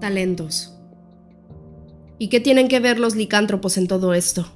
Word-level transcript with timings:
Talentos. 0.00 0.76
¿Y 2.18 2.28
qué 2.28 2.40
tienen 2.40 2.68
que 2.68 2.80
ver 2.80 2.98
los 2.98 3.14
licántropos 3.14 3.76
en 3.76 3.88
todo 3.88 4.14
esto? 4.14 4.46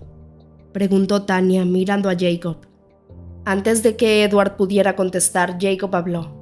preguntó 0.73 1.23
Tania 1.23 1.65
mirando 1.65 2.09
a 2.09 2.17
Jacob. 2.19 2.59
Antes 3.45 3.83
de 3.83 3.97
que 3.97 4.23
Edward 4.23 4.57
pudiera 4.57 4.97
contestar, 4.97 5.59
Jacob 5.61 5.95
habló. 5.95 6.41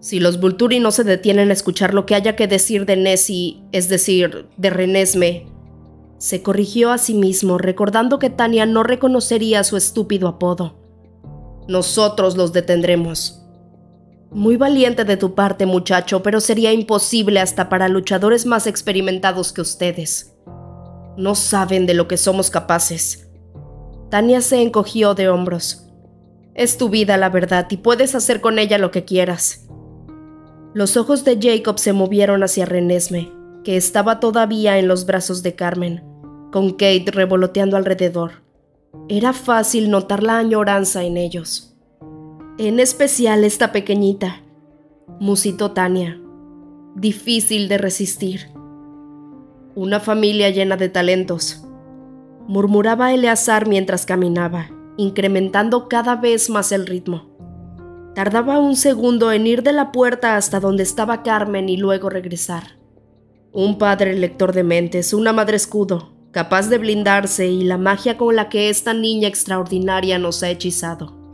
Si 0.00 0.20
los 0.20 0.40
Vulturi 0.40 0.80
no 0.80 0.90
se 0.90 1.04
detienen 1.04 1.50
a 1.50 1.52
escuchar 1.52 1.94
lo 1.94 2.06
que 2.06 2.14
haya 2.14 2.36
que 2.36 2.46
decir 2.46 2.86
de 2.86 2.96
Nessie, 2.96 3.62
es 3.72 3.88
decir, 3.88 4.46
de 4.56 4.70
Renesme, 4.70 5.46
se 6.18 6.42
corrigió 6.42 6.90
a 6.90 6.98
sí 6.98 7.14
mismo, 7.14 7.58
recordando 7.58 8.18
que 8.18 8.30
Tania 8.30 8.66
no 8.66 8.82
reconocería 8.82 9.64
su 9.64 9.76
estúpido 9.76 10.28
apodo. 10.28 10.76
Nosotros 11.68 12.36
los 12.36 12.52
detendremos. 12.52 13.45
Muy 14.30 14.56
valiente 14.56 15.04
de 15.04 15.16
tu 15.16 15.34
parte, 15.34 15.66
muchacho, 15.66 16.22
pero 16.22 16.40
sería 16.40 16.72
imposible 16.72 17.40
hasta 17.40 17.68
para 17.68 17.88
luchadores 17.88 18.44
más 18.44 18.66
experimentados 18.66 19.52
que 19.52 19.60
ustedes. 19.60 20.34
No 21.16 21.34
saben 21.34 21.86
de 21.86 21.94
lo 21.94 22.08
que 22.08 22.16
somos 22.16 22.50
capaces. 22.50 23.28
Tania 24.10 24.40
se 24.40 24.60
encogió 24.62 25.14
de 25.14 25.28
hombros. 25.28 25.88
Es 26.54 26.78
tu 26.78 26.88
vida, 26.88 27.16
la 27.16 27.28
verdad, 27.28 27.66
y 27.70 27.78
puedes 27.78 28.14
hacer 28.14 28.40
con 28.40 28.58
ella 28.58 28.78
lo 28.78 28.90
que 28.90 29.04
quieras. 29.04 29.66
Los 30.74 30.96
ojos 30.96 31.24
de 31.24 31.38
Jacob 31.40 31.78
se 31.78 31.92
movieron 31.92 32.42
hacia 32.42 32.66
Renesme, 32.66 33.32
que 33.64 33.76
estaba 33.76 34.20
todavía 34.20 34.78
en 34.78 34.88
los 34.88 35.06
brazos 35.06 35.42
de 35.42 35.54
Carmen, 35.54 36.04
con 36.52 36.72
Kate 36.72 37.06
revoloteando 37.12 37.76
alrededor. 37.76 38.42
Era 39.08 39.32
fácil 39.32 39.90
notar 39.90 40.22
la 40.22 40.38
añoranza 40.38 41.02
en 41.04 41.16
ellos. 41.16 41.65
En 42.58 42.80
especial 42.80 43.44
esta 43.44 43.70
pequeñita, 43.70 44.40
musitó 45.20 45.72
Tania. 45.72 46.18
Difícil 46.94 47.68
de 47.68 47.76
resistir. 47.76 48.48
Una 49.74 50.00
familia 50.00 50.48
llena 50.48 50.78
de 50.78 50.88
talentos, 50.88 51.66
murmuraba 52.48 53.12
Eleazar 53.12 53.68
mientras 53.68 54.06
caminaba, 54.06 54.70
incrementando 54.96 55.86
cada 55.86 56.16
vez 56.16 56.48
más 56.48 56.72
el 56.72 56.86
ritmo. 56.86 57.28
Tardaba 58.14 58.58
un 58.58 58.74
segundo 58.74 59.32
en 59.32 59.46
ir 59.46 59.62
de 59.62 59.74
la 59.74 59.92
puerta 59.92 60.38
hasta 60.38 60.58
donde 60.58 60.82
estaba 60.82 61.22
Carmen 61.22 61.68
y 61.68 61.76
luego 61.76 62.08
regresar. 62.08 62.78
Un 63.52 63.76
padre 63.76 64.14
lector 64.14 64.54
de 64.54 64.64
mentes, 64.64 65.12
una 65.12 65.34
madre 65.34 65.56
escudo, 65.58 66.14
capaz 66.30 66.70
de 66.70 66.78
blindarse 66.78 67.48
y 67.48 67.64
la 67.64 67.76
magia 67.76 68.16
con 68.16 68.34
la 68.34 68.48
que 68.48 68.70
esta 68.70 68.94
niña 68.94 69.28
extraordinaria 69.28 70.18
nos 70.18 70.42
ha 70.42 70.48
hechizado. 70.48 71.25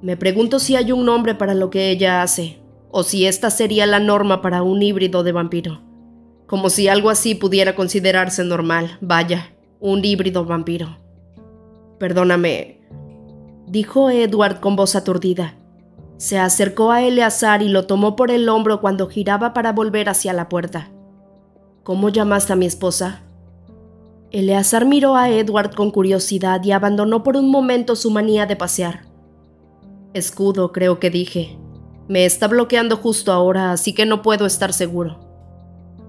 Me 0.00 0.16
pregunto 0.16 0.60
si 0.60 0.76
hay 0.76 0.92
un 0.92 1.04
nombre 1.04 1.34
para 1.34 1.54
lo 1.54 1.70
que 1.70 1.90
ella 1.90 2.22
hace, 2.22 2.60
o 2.90 3.02
si 3.02 3.26
esta 3.26 3.50
sería 3.50 3.86
la 3.86 3.98
norma 3.98 4.40
para 4.42 4.62
un 4.62 4.80
híbrido 4.82 5.24
de 5.24 5.32
vampiro. 5.32 5.80
Como 6.46 6.70
si 6.70 6.88
algo 6.88 7.10
así 7.10 7.34
pudiera 7.34 7.74
considerarse 7.74 8.44
normal, 8.44 8.96
vaya, 9.00 9.52
un 9.80 10.04
híbrido 10.04 10.44
vampiro. 10.44 10.98
Perdóname, 11.98 12.80
dijo 13.66 14.08
Edward 14.08 14.60
con 14.60 14.76
voz 14.76 14.94
aturdida. 14.94 15.56
Se 16.16 16.38
acercó 16.38 16.92
a 16.92 17.02
Eleazar 17.02 17.62
y 17.62 17.68
lo 17.68 17.86
tomó 17.86 18.14
por 18.16 18.30
el 18.30 18.48
hombro 18.48 18.80
cuando 18.80 19.08
giraba 19.08 19.52
para 19.52 19.72
volver 19.72 20.08
hacia 20.08 20.32
la 20.32 20.48
puerta. 20.48 20.90
¿Cómo 21.82 22.08
llamaste 22.08 22.52
a 22.52 22.56
mi 22.56 22.66
esposa? 22.66 23.22
Eleazar 24.30 24.84
miró 24.84 25.16
a 25.16 25.30
Edward 25.30 25.74
con 25.74 25.90
curiosidad 25.90 26.62
y 26.62 26.72
abandonó 26.72 27.22
por 27.22 27.36
un 27.36 27.50
momento 27.50 27.96
su 27.96 28.10
manía 28.10 28.46
de 28.46 28.56
pasear. 28.56 29.07
Escudo, 30.14 30.72
creo 30.72 30.98
que 30.98 31.10
dije. 31.10 31.58
Me 32.08 32.24
está 32.24 32.48
bloqueando 32.48 32.96
justo 32.96 33.32
ahora, 33.32 33.72
así 33.72 33.92
que 33.92 34.06
no 34.06 34.22
puedo 34.22 34.46
estar 34.46 34.72
seguro. 34.72 35.20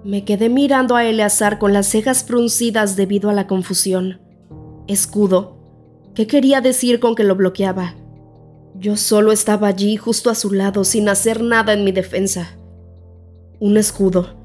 Me 0.03 0.23
quedé 0.23 0.47
mirando 0.47 0.95
a 0.95 1.05
Eleazar 1.05 1.59
con 1.59 1.73
las 1.73 1.87
cejas 1.87 2.23
fruncidas 2.23 2.95
debido 2.95 3.29
a 3.29 3.33
la 3.33 3.47
confusión. 3.47 4.21
Escudo. 4.87 5.57
¿Qué 6.15 6.25
quería 6.25 6.61
decir 6.61 6.99
con 6.99 7.15
que 7.15 7.23
lo 7.23 7.35
bloqueaba? 7.35 7.95
Yo 8.75 8.95
solo 8.95 9.33
estaba 9.33 9.67
allí, 9.67 9.97
justo 9.97 10.29
a 10.29 10.35
su 10.35 10.51
lado, 10.51 10.85
sin 10.85 11.09
hacer 11.09 11.43
nada 11.43 11.73
en 11.73 11.83
mi 11.83 11.91
defensa. 11.91 12.57
Un 13.59 13.75
escudo, 13.75 14.37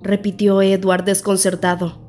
repitió 0.00 0.62
Edward 0.62 1.04
desconcertado. 1.04 2.00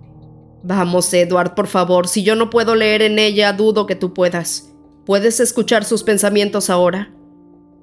Vamos, 0.63 1.13
Edward, 1.13 1.53
por 1.55 1.67
favor, 1.67 2.07
si 2.07 2.23
yo 2.23 2.35
no 2.35 2.49
puedo 2.49 2.75
leer 2.75 3.01
en 3.01 3.19
ella, 3.19 3.51
dudo 3.51 3.85
que 3.85 3.95
tú 3.95 4.13
puedas. 4.13 4.72
¿Puedes 5.05 5.41
escuchar 5.41 5.83
sus 5.83 6.03
pensamientos 6.03 6.69
ahora? 6.69 7.13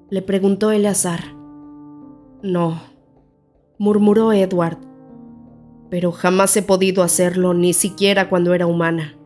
Le 0.09 0.23
preguntó 0.23 0.71
Eleazar. 0.71 1.35
No, 2.43 2.81
murmuró 3.79 4.33
Edward. 4.33 4.79
Pero 5.91 6.13
jamás 6.13 6.57
he 6.57 6.63
podido 6.63 7.03
hacerlo, 7.03 7.53
ni 7.53 7.75
siquiera 7.75 8.31
cuando 8.31 8.55
era 8.55 8.67
humana. 8.67 9.17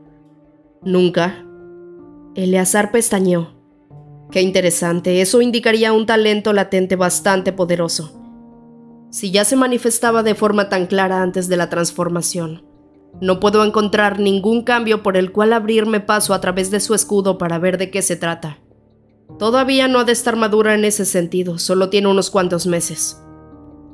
Nunca. 0.83 1.47
Eleazar 2.35 2.91
pestañeó. 2.91 3.55
Qué 4.33 4.43
interesante, 4.43 5.21
eso 5.21 5.41
indicaría 5.41 5.93
un 5.93 6.07
talento 6.07 6.53
latente 6.53 6.97
bastante 6.97 7.53
poderoso. 7.53 8.21
Si 9.11 9.31
ya 9.31 9.45
se 9.45 9.55
manifestaba 9.55 10.25
de 10.25 10.35
forma 10.35 10.69
tan 10.69 10.87
clara 10.87 11.23
antes 11.23 11.49
de 11.49 11.57
la 11.57 11.71
transformación. 11.71 12.65
No 13.21 13.39
puedo 13.39 13.65
encontrar 13.65 14.19
ningún 14.19 14.63
cambio 14.63 15.03
por 15.03 15.17
el 15.17 15.31
cual 15.31 15.53
abrirme 15.53 16.01
paso 16.01 16.35
a 16.35 16.41
través 16.41 16.71
de 16.71 16.81
su 16.81 16.95
escudo 16.95 17.39
para 17.39 17.59
ver 17.59 17.79
de 17.79 17.91
qué 17.91 18.03
se 18.03 18.17
trata. 18.17 18.59
Todavía 19.39 19.89
no 19.89 20.01
ha 20.01 20.05
de 20.05 20.13
estar 20.13 20.37
madura 20.37 20.75
en 20.75 20.85
ese 20.85 21.05
sentido, 21.05 21.59
solo 21.59 21.91
tiene 21.91 22.09
unos 22.09 22.31
cuantos 22.31 22.67
meses. 22.67 23.21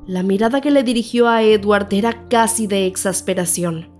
La 0.06 0.22
mirada 0.22 0.60
que 0.60 0.70
le 0.70 0.82
dirigió 0.82 1.28
a 1.28 1.42
Edward 1.42 1.88
era 1.92 2.28
casi 2.28 2.66
de 2.66 2.86
exasperación. 2.86 3.90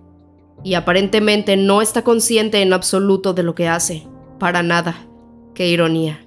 Y 0.65 0.75
aparentemente 0.75 1.57
no 1.57 1.83
está 1.83 2.03
consciente 2.03 2.61
en 2.63 2.73
absoluto 2.73 3.33
de 3.33 3.43
lo 3.43 3.55
que 3.55 3.69
hace. 3.69 4.07
Para 4.39 4.63
nada. 4.63 5.07
Qué 5.55 5.69
ironía. 5.69 6.27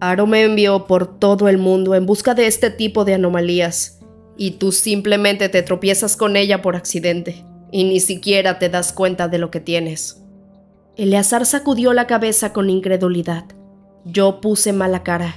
Aro 0.00 0.26
me 0.26 0.42
envió 0.42 0.86
por 0.86 1.18
todo 1.18 1.48
el 1.48 1.58
mundo 1.58 1.94
en 1.94 2.04
busca 2.04 2.34
de 2.34 2.46
este 2.46 2.70
tipo 2.70 3.04
de 3.04 3.14
anomalías, 3.14 4.00
y 4.36 4.52
tú 4.52 4.72
simplemente 4.72 5.48
te 5.48 5.62
tropiezas 5.62 6.16
con 6.16 6.36
ella 6.36 6.60
por 6.60 6.76
accidente 6.76 7.46
y 7.70 7.84
ni 7.84 8.00
siquiera 8.00 8.58
te 8.58 8.68
das 8.68 8.92
cuenta 8.92 9.28
de 9.28 9.38
lo 9.38 9.50
que 9.50 9.60
tienes. 9.60 10.22
Eleazar 10.96 11.44
sacudió 11.44 11.92
la 11.92 12.06
cabeza 12.06 12.52
con 12.52 12.70
incredulidad. 12.70 13.44
Yo 14.04 14.40
puse 14.40 14.72
mala 14.72 15.02
cara. 15.02 15.36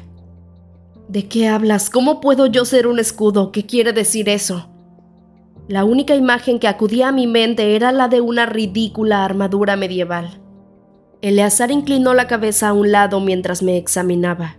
¿De 1.08 1.28
qué 1.28 1.48
hablas? 1.48 1.90
¿Cómo 1.90 2.22
puedo 2.22 2.46
yo 2.46 2.66
ser 2.66 2.88
un 2.88 3.00
escudo? 3.00 3.52
¿Qué 3.52 3.66
quiere 3.66 3.94
decir 3.94 4.30
eso? 4.30 4.70
La 5.68 5.84
única 5.84 6.16
imagen 6.16 6.60
que 6.60 6.68
acudía 6.68 7.10
a 7.10 7.12
mi 7.12 7.28
mente 7.28 7.76
era 7.76 7.92
la 7.92 8.08
de 8.08 8.22
una 8.22 8.46
ridícula 8.46 9.26
armadura 9.26 9.76
medieval. 9.76 10.40
Eleazar 11.22 11.72
inclinó 11.72 12.14
la 12.14 12.28
cabeza 12.28 12.70
a 12.70 12.74
un 12.74 12.92
lado 12.92 13.20
mientras 13.20 13.62
me 13.62 13.78
examinaba. 13.78 14.58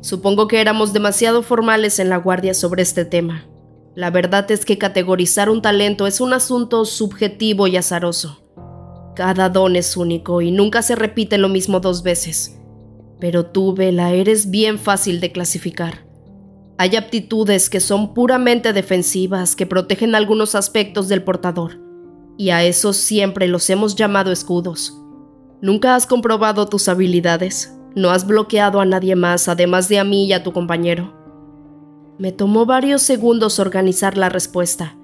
Supongo 0.00 0.46
que 0.46 0.60
éramos 0.60 0.92
demasiado 0.92 1.42
formales 1.42 1.98
en 1.98 2.10
la 2.10 2.18
guardia 2.18 2.54
sobre 2.54 2.82
este 2.82 3.04
tema. 3.04 3.46
La 3.94 4.10
verdad 4.10 4.50
es 4.50 4.64
que 4.64 4.76
categorizar 4.76 5.48
un 5.48 5.62
talento 5.62 6.06
es 6.06 6.20
un 6.20 6.32
asunto 6.32 6.84
subjetivo 6.84 7.68
y 7.68 7.76
azaroso. 7.76 8.44
Cada 9.14 9.48
don 9.48 9.76
es 9.76 9.96
único 9.96 10.42
y 10.42 10.50
nunca 10.50 10.82
se 10.82 10.96
repite 10.96 11.38
lo 11.38 11.48
mismo 11.48 11.78
dos 11.78 12.02
veces. 12.02 12.58
Pero 13.20 13.46
tú, 13.46 13.72
Vela, 13.72 14.12
eres 14.12 14.50
bien 14.50 14.80
fácil 14.80 15.20
de 15.20 15.30
clasificar. 15.30 16.04
Hay 16.76 16.96
aptitudes 16.96 17.70
que 17.70 17.78
son 17.78 18.14
puramente 18.14 18.72
defensivas, 18.72 19.54
que 19.54 19.66
protegen 19.66 20.16
algunos 20.16 20.56
aspectos 20.56 21.06
del 21.06 21.22
portador, 21.22 21.80
y 22.36 22.50
a 22.50 22.64
esos 22.64 22.96
siempre 22.96 23.46
los 23.46 23.70
hemos 23.70 23.94
llamado 23.94 24.32
escudos. 24.32 25.00
Nunca 25.62 25.94
has 25.94 26.04
comprobado 26.04 26.66
tus 26.66 26.88
habilidades, 26.88 27.72
no 27.94 28.10
has 28.10 28.26
bloqueado 28.26 28.80
a 28.80 28.84
nadie 28.84 29.14
más 29.14 29.48
además 29.48 29.88
de 29.88 30.00
a 30.00 30.04
mí 30.04 30.26
y 30.26 30.32
a 30.32 30.42
tu 30.42 30.52
compañero. 30.52 31.23
Me 32.18 32.30
tomó 32.30 32.64
varios 32.64 33.02
segundos 33.02 33.58
organizar 33.58 34.16
la 34.16 34.28
respuesta, 34.28 34.96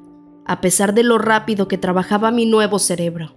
a 0.47 0.61
pesar 0.61 0.95
de 0.95 1.03
lo 1.03 1.19
rápido 1.19 1.67
que 1.67 1.77
trabajaba 1.77 2.31
mi 2.31 2.47
nuevo 2.47 2.79
cerebro. 2.79 3.37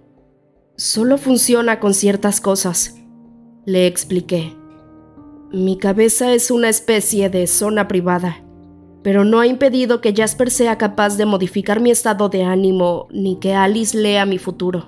Solo 0.76 1.18
funciona 1.18 1.80
con 1.80 1.92
ciertas 1.92 2.40
cosas, 2.40 2.96
le 3.64 3.86
expliqué. 3.86 4.56
Mi 5.52 5.76
cabeza 5.76 6.32
es 6.32 6.50
una 6.50 6.68
especie 6.68 7.30
de 7.30 7.46
zona 7.48 7.88
privada, 7.88 8.44
pero 9.02 9.24
no 9.24 9.40
ha 9.40 9.46
impedido 9.46 10.00
que 10.00 10.14
Jasper 10.14 10.50
sea 10.50 10.78
capaz 10.78 11.16
de 11.16 11.26
modificar 11.26 11.80
mi 11.80 11.90
estado 11.90 12.28
de 12.28 12.44
ánimo 12.44 13.08
ni 13.10 13.40
que 13.40 13.54
Alice 13.54 13.96
lea 13.96 14.24
mi 14.24 14.38
futuro. 14.38 14.86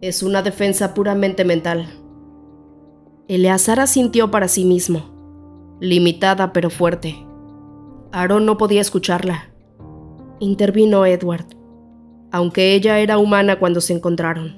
Es 0.00 0.22
una 0.22 0.42
defensa 0.42 0.94
puramente 0.94 1.44
mental. 1.44 1.88
Eleazar 3.26 3.80
asintió 3.80 4.30
para 4.30 4.48
sí 4.48 4.64
mismo, 4.64 5.76
limitada 5.80 6.52
pero 6.52 6.70
fuerte. 6.70 7.27
Aaron 8.12 8.46
no 8.46 8.56
podía 8.56 8.80
escucharla. 8.80 9.50
Intervino 10.40 11.04
Edward, 11.04 11.46
aunque 12.30 12.74
ella 12.74 12.98
era 13.00 13.18
humana 13.18 13.58
cuando 13.58 13.80
se 13.80 13.92
encontraron. 13.92 14.56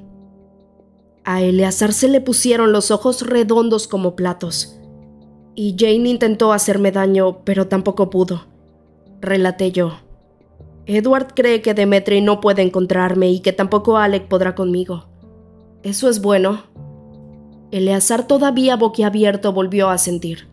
A 1.24 1.42
Eleazar 1.42 1.92
se 1.92 2.08
le 2.08 2.20
pusieron 2.20 2.72
los 2.72 2.90
ojos 2.90 3.26
redondos 3.26 3.88
como 3.88 4.16
platos, 4.16 4.78
y 5.54 5.76
Jane 5.78 6.08
intentó 6.08 6.52
hacerme 6.52 6.92
daño, 6.92 7.44
pero 7.44 7.66
tampoco 7.66 8.08
pudo. 8.08 8.46
Relaté 9.20 9.72
yo. 9.72 9.92
Edward 10.86 11.34
cree 11.34 11.60
que 11.60 11.74
Demetri 11.74 12.20
no 12.20 12.40
puede 12.40 12.62
encontrarme 12.62 13.30
y 13.30 13.40
que 13.40 13.52
tampoco 13.52 13.96
Alec 13.96 14.28
podrá 14.28 14.54
conmigo. 14.54 15.06
Eso 15.82 16.08
es 16.08 16.20
bueno. 16.22 16.62
Eleazar 17.70 18.26
todavía 18.26 18.76
boquiabierto 18.76 19.52
volvió 19.52 19.88
a 19.88 19.98
sentir. 19.98 20.48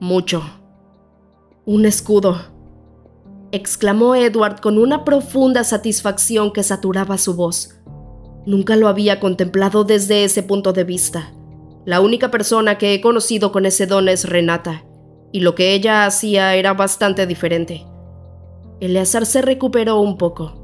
Mucho. 0.00 0.42
Un 1.66 1.84
escudo. 1.84 2.40
exclamó 3.52 4.14
Edward 4.14 4.60
con 4.60 4.78
una 4.78 5.04
profunda 5.04 5.62
satisfacción 5.62 6.52
que 6.52 6.62
saturaba 6.62 7.18
su 7.18 7.34
voz. 7.34 7.76
Nunca 8.46 8.76
lo 8.76 8.88
había 8.88 9.20
contemplado 9.20 9.84
desde 9.84 10.24
ese 10.24 10.42
punto 10.42 10.72
de 10.72 10.84
vista. 10.84 11.34
La 11.84 12.00
única 12.00 12.30
persona 12.30 12.78
que 12.78 12.94
he 12.94 13.02
conocido 13.02 13.52
con 13.52 13.66
ese 13.66 13.86
don 13.86 14.08
es 14.08 14.26
Renata, 14.26 14.86
y 15.32 15.40
lo 15.40 15.54
que 15.54 15.74
ella 15.74 16.06
hacía 16.06 16.54
era 16.54 16.72
bastante 16.72 17.26
diferente. 17.26 17.84
Eleazar 18.80 19.26
se 19.26 19.42
recuperó 19.42 20.00
un 20.00 20.16
poco. 20.16 20.56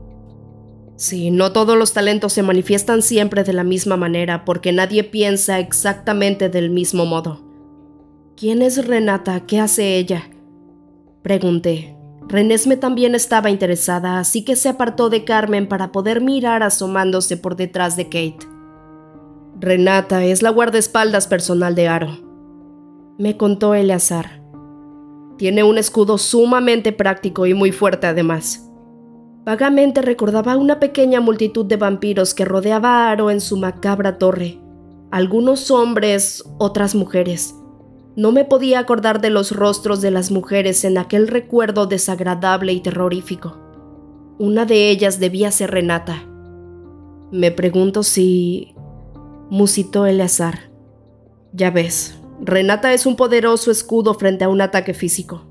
Sí, 0.96 1.30
no 1.30 1.52
todos 1.52 1.76
los 1.76 1.92
talentos 1.92 2.32
se 2.32 2.42
manifiestan 2.42 3.02
siempre 3.02 3.44
de 3.44 3.52
la 3.52 3.64
misma 3.64 3.98
manera 3.98 4.46
porque 4.46 4.72
nadie 4.72 5.04
piensa 5.04 5.58
exactamente 5.58 6.48
del 6.48 6.70
mismo 6.70 7.04
modo. 7.04 7.42
¿Quién 8.34 8.62
es 8.62 8.86
Renata? 8.86 9.44
¿Qué 9.46 9.60
hace 9.60 9.98
ella? 9.98 10.30
Pregunté. 11.26 11.96
Renesme 12.28 12.76
también 12.76 13.16
estaba 13.16 13.50
interesada, 13.50 14.20
así 14.20 14.44
que 14.44 14.54
se 14.54 14.68
apartó 14.68 15.10
de 15.10 15.24
Carmen 15.24 15.66
para 15.66 15.90
poder 15.90 16.20
mirar 16.20 16.62
asomándose 16.62 17.36
por 17.36 17.56
detrás 17.56 17.96
de 17.96 18.04
Kate. 18.04 18.46
Renata 19.58 20.24
es 20.24 20.40
la 20.42 20.50
guardaespaldas 20.50 21.26
personal 21.26 21.74
de 21.74 21.88
Aro. 21.88 22.16
Me 23.18 23.36
contó 23.36 23.74
Eleazar. 23.74 24.40
Tiene 25.36 25.64
un 25.64 25.78
escudo 25.78 26.16
sumamente 26.16 26.92
práctico 26.92 27.44
y 27.46 27.54
muy 27.54 27.72
fuerte 27.72 28.06
además. 28.06 28.70
Vagamente 29.44 30.02
recordaba 30.02 30.56
una 30.56 30.78
pequeña 30.78 31.20
multitud 31.20 31.66
de 31.66 31.76
vampiros 31.76 32.34
que 32.34 32.44
rodeaba 32.44 33.08
a 33.08 33.10
Aro 33.10 33.32
en 33.32 33.40
su 33.40 33.56
macabra 33.56 34.18
torre. 34.18 34.60
Algunos 35.10 35.72
hombres, 35.72 36.44
otras 36.58 36.94
mujeres. 36.94 37.52
No 38.16 38.32
me 38.32 38.46
podía 38.46 38.78
acordar 38.78 39.20
de 39.20 39.28
los 39.28 39.52
rostros 39.52 40.00
de 40.00 40.10
las 40.10 40.30
mujeres 40.30 40.84
en 40.84 40.96
aquel 40.96 41.28
recuerdo 41.28 41.86
desagradable 41.86 42.72
y 42.72 42.80
terrorífico. 42.80 43.58
Una 44.38 44.64
de 44.64 44.88
ellas 44.88 45.20
debía 45.20 45.50
ser 45.50 45.70
Renata. 45.70 46.24
Me 47.30 47.50
pregunto 47.50 48.02
si... 48.02 48.74
musitó 49.50 50.06
Eleazar. 50.06 50.70
Ya 51.52 51.70
ves, 51.70 52.18
Renata 52.40 52.94
es 52.94 53.04
un 53.04 53.16
poderoso 53.16 53.70
escudo 53.70 54.14
frente 54.14 54.44
a 54.44 54.48
un 54.48 54.62
ataque 54.62 54.94
físico. 54.94 55.46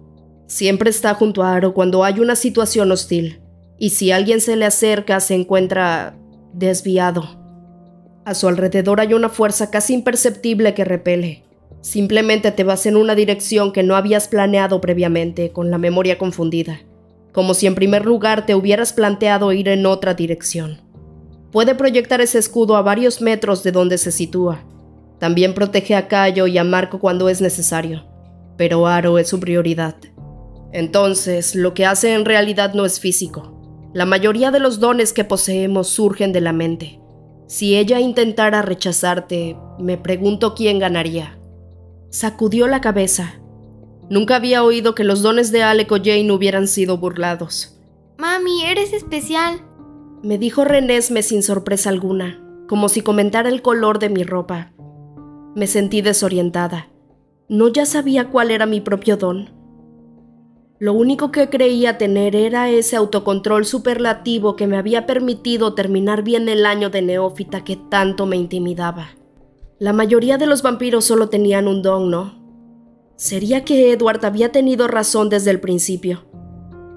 Siempre 0.47 0.89
está 0.89 1.13
junto 1.13 1.43
a 1.43 1.53
Aro 1.53 1.73
cuando 1.73 2.03
hay 2.03 2.19
una 2.19 2.35
situación 2.35 2.91
hostil, 2.91 3.41
y 3.77 3.91
si 3.91 4.11
alguien 4.11 4.41
se 4.41 4.55
le 4.55 4.65
acerca 4.65 5.19
se 5.19 5.35
encuentra 5.35 6.17
desviado. 6.53 7.23
A 8.25 8.33
su 8.33 8.47
alrededor 8.47 9.01
hay 9.01 9.13
una 9.13 9.29
fuerza 9.29 9.69
casi 9.69 9.93
imperceptible 9.93 10.73
que 10.73 10.85
repele. 10.85 11.44
Simplemente 11.81 12.51
te 12.51 12.63
vas 12.63 12.85
en 12.85 12.97
una 12.97 13.15
dirección 13.15 13.71
que 13.71 13.83
no 13.83 13.95
habías 13.95 14.27
planeado 14.27 14.81
previamente, 14.81 15.51
con 15.51 15.69
la 15.69 15.77
memoria 15.77 16.17
confundida, 16.17 16.81
como 17.31 17.53
si 17.53 17.67
en 17.67 17.75
primer 17.75 18.05
lugar 18.05 18.45
te 18.45 18.55
hubieras 18.55 18.93
planteado 18.93 19.51
ir 19.53 19.67
en 19.67 19.85
otra 19.85 20.13
dirección. 20.13 20.81
Puede 21.51 21.75
proyectar 21.75 22.21
ese 22.21 22.39
escudo 22.39 22.75
a 22.75 22.81
varios 22.81 23.21
metros 23.21 23.63
de 23.63 23.71
donde 23.71 23.97
se 23.97 24.11
sitúa, 24.11 24.65
también 25.19 25.53
protege 25.53 25.95
a 25.95 26.07
Cayo 26.07 26.47
y 26.47 26.57
a 26.57 26.63
Marco 26.63 26.99
cuando 26.99 27.29
es 27.29 27.41
necesario, 27.41 28.05
pero 28.57 28.87
Aro 28.87 29.17
es 29.17 29.29
su 29.29 29.39
prioridad. 29.39 29.95
Entonces, 30.73 31.55
lo 31.55 31.73
que 31.73 31.85
hace 31.85 32.13
en 32.13 32.25
realidad 32.25 32.73
no 32.73 32.85
es 32.85 32.99
físico. 32.99 33.89
La 33.93 34.05
mayoría 34.05 34.51
de 34.51 34.59
los 34.59 34.79
dones 34.79 35.13
que 35.13 35.23
poseemos 35.23 35.87
surgen 35.87 36.33
de 36.33 36.41
la 36.41 36.51
mente. 36.51 36.99
Si 37.47 37.77
ella 37.77 37.99
intentara 38.01 38.61
rechazarte, 38.61 39.55
me 39.79 39.97
pregunto 39.97 40.53
quién 40.53 40.79
ganaría. 40.79 41.39
Sacudió 42.15 42.69
la 42.69 42.79
cabeza. 42.79 43.41
Nunca 44.09 44.37
había 44.37 44.63
oído 44.63 44.95
que 44.95 45.03
los 45.03 45.21
dones 45.21 45.51
de 45.51 45.63
Alec 45.63 45.91
o 45.91 45.97
Jane 45.97 46.31
hubieran 46.31 46.69
sido 46.69 46.97
burlados. 46.97 47.77
Mami, 48.17 48.63
eres 48.63 48.93
especial. 48.93 49.59
Me 50.23 50.37
dijo 50.37 50.63
Renesme 50.63 51.23
sin 51.23 51.43
sorpresa 51.43 51.89
alguna, 51.89 52.41
como 52.69 52.87
si 52.87 53.01
comentara 53.01 53.49
el 53.49 53.61
color 53.61 53.99
de 53.99 54.07
mi 54.07 54.23
ropa. 54.23 54.71
Me 55.55 55.67
sentí 55.67 56.01
desorientada. 56.01 56.87
No 57.49 57.67
ya 57.67 57.85
sabía 57.85 58.29
cuál 58.29 58.49
era 58.49 58.65
mi 58.65 58.79
propio 58.79 59.17
don. 59.17 59.49
Lo 60.79 60.93
único 60.93 61.33
que 61.33 61.49
creía 61.49 61.97
tener 61.97 62.33
era 62.37 62.69
ese 62.69 62.95
autocontrol 62.95 63.65
superlativo 63.65 64.55
que 64.55 64.67
me 64.67 64.77
había 64.77 65.05
permitido 65.05 65.73
terminar 65.73 66.23
bien 66.23 66.47
el 66.47 66.65
año 66.65 66.89
de 66.89 67.01
neófita 67.01 67.65
que 67.65 67.75
tanto 67.75 68.25
me 68.25 68.37
intimidaba. 68.37 69.09
La 69.77 69.91
mayoría 69.91 70.37
de 70.37 70.45
los 70.47 70.61
vampiros 70.61 71.03
solo 71.03 71.27
tenían 71.27 71.67
un 71.67 71.81
don, 71.81 72.09
¿no? 72.09 72.41
¿Sería 73.17 73.65
que 73.65 73.91
Edward 73.91 74.23
había 74.25 74.53
tenido 74.53 74.87
razón 74.87 75.27
desde 75.27 75.51
el 75.51 75.59
principio? 75.59 76.23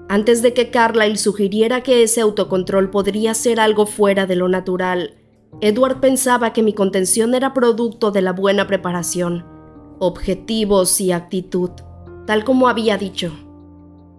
Antes 0.07 0.41
de 0.41 0.53
que 0.53 0.71
Carlyle 0.71 1.17
sugiriera 1.17 1.83
que 1.83 2.03
ese 2.03 2.21
autocontrol 2.21 2.89
podría 2.89 3.33
ser 3.33 3.59
algo 3.59 3.85
fuera 3.85 4.25
de 4.25 4.37
lo 4.37 4.47
natural, 4.47 5.17
Edward 5.59 5.99
pensaba 5.99 6.53
que 6.53 6.63
mi 6.63 6.71
contención 6.71 7.35
era 7.35 7.53
producto 7.53 8.11
de 8.11 8.21
la 8.21 8.31
buena 8.31 8.65
preparación, 8.65 9.45
objetivos 9.99 11.01
y 11.01 11.11
actitud, 11.11 11.71
tal 12.25 12.45
como 12.45 12.69
había 12.69 12.97
dicho. 12.97 13.33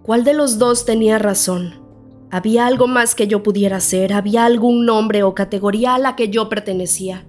¿Cuál 0.03 0.23
de 0.23 0.35
los 0.35 0.59
dos 0.59 0.85
tenía 0.85 1.17
razón? 1.17 1.81
¿Había 2.29 2.67
algo 2.67 2.85
más 2.85 3.15
que 3.15 3.27
yo 3.27 3.41
pudiera 3.41 3.77
hacer? 3.77 4.13
¿Había 4.13 4.45
algún 4.45 4.85
nombre 4.85 5.23
o 5.23 5.33
categoría 5.33 5.95
a 5.95 5.99
la 5.99 6.15
que 6.15 6.29
yo 6.29 6.47
pertenecía? 6.47 7.25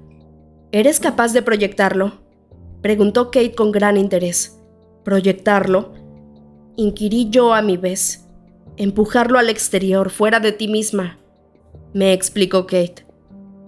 ¿Eres 0.73 1.01
capaz 1.01 1.35
de 1.35 1.43
proyectarlo? 1.43 2.23
Preguntó 2.81 3.27
Kate 3.27 3.55
con 3.55 3.73
gran 3.73 3.99
interés. 3.99 4.59
¿Proyectarlo? 5.05 5.93
Inquirí 6.77 7.29
yo 7.29 7.53
a 7.53 7.61
mi 7.61 7.77
vez. 7.77 8.27
Empujarlo 8.79 9.39
al 9.39 9.51
exterior, 9.51 10.09
fuera 10.09 10.41
de 10.41 10.53
ti 10.53 10.69
misma. 10.69 11.19
Me 11.93 12.15
explicó 12.15 12.67
Kate. 12.67 13.05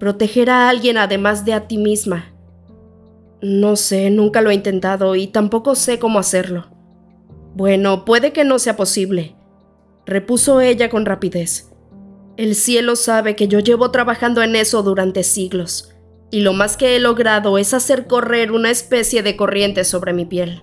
Proteger 0.00 0.48
a 0.48 0.70
alguien 0.70 0.96
además 0.96 1.44
de 1.44 1.52
a 1.52 1.68
ti 1.68 1.76
misma. 1.76 2.34
No 3.42 3.76
sé, 3.76 4.08
nunca 4.08 4.40
lo 4.40 4.48
he 4.48 4.54
intentado 4.54 5.14
y 5.14 5.26
tampoco 5.26 5.74
sé 5.74 5.98
cómo 5.98 6.18
hacerlo. 6.18 6.70
Bueno, 7.54 8.06
puede 8.06 8.32
que 8.32 8.44
no 8.44 8.58
sea 8.58 8.76
posible, 8.76 9.36
repuso 10.06 10.62
ella 10.62 10.88
con 10.88 11.04
rapidez. 11.04 11.70
El 12.38 12.54
cielo 12.54 12.96
sabe 12.96 13.36
que 13.36 13.46
yo 13.46 13.60
llevo 13.60 13.90
trabajando 13.90 14.42
en 14.42 14.56
eso 14.56 14.82
durante 14.82 15.22
siglos, 15.22 15.93
y 16.34 16.40
lo 16.40 16.52
más 16.52 16.76
que 16.76 16.96
he 16.96 16.98
logrado 16.98 17.58
es 17.58 17.74
hacer 17.74 18.08
correr 18.08 18.50
una 18.50 18.68
especie 18.68 19.22
de 19.22 19.36
corriente 19.36 19.84
sobre 19.84 20.12
mi 20.12 20.24
piel. 20.24 20.62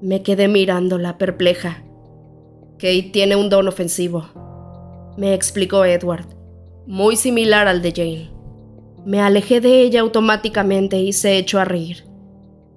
Me 0.00 0.22
quedé 0.22 0.46
mirándola, 0.46 1.18
perpleja. 1.18 1.82
Kate 2.74 3.10
tiene 3.12 3.34
un 3.34 3.50
don 3.50 3.66
ofensivo, 3.66 4.28
me 5.16 5.34
explicó 5.34 5.84
Edward, 5.84 6.26
muy 6.86 7.16
similar 7.16 7.66
al 7.66 7.82
de 7.82 7.90
Jane. 7.90 8.30
Me 9.04 9.20
alejé 9.20 9.60
de 9.60 9.80
ella 9.80 10.00
automáticamente 10.00 10.96
y 10.98 11.12
se 11.12 11.38
echó 11.38 11.58
a 11.58 11.64
reír. 11.64 12.04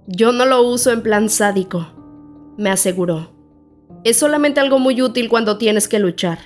Yo 0.07 0.31
no 0.31 0.47
lo 0.47 0.63
uso 0.63 0.91
en 0.91 1.03
plan 1.03 1.29
sádico, 1.29 1.85
me 2.57 2.71
aseguró. 2.71 3.29
Es 4.03 4.17
solamente 4.17 4.59
algo 4.59 4.79
muy 4.79 5.03
útil 5.03 5.29
cuando 5.29 5.59
tienes 5.59 5.87
que 5.87 5.99
luchar. 5.99 6.39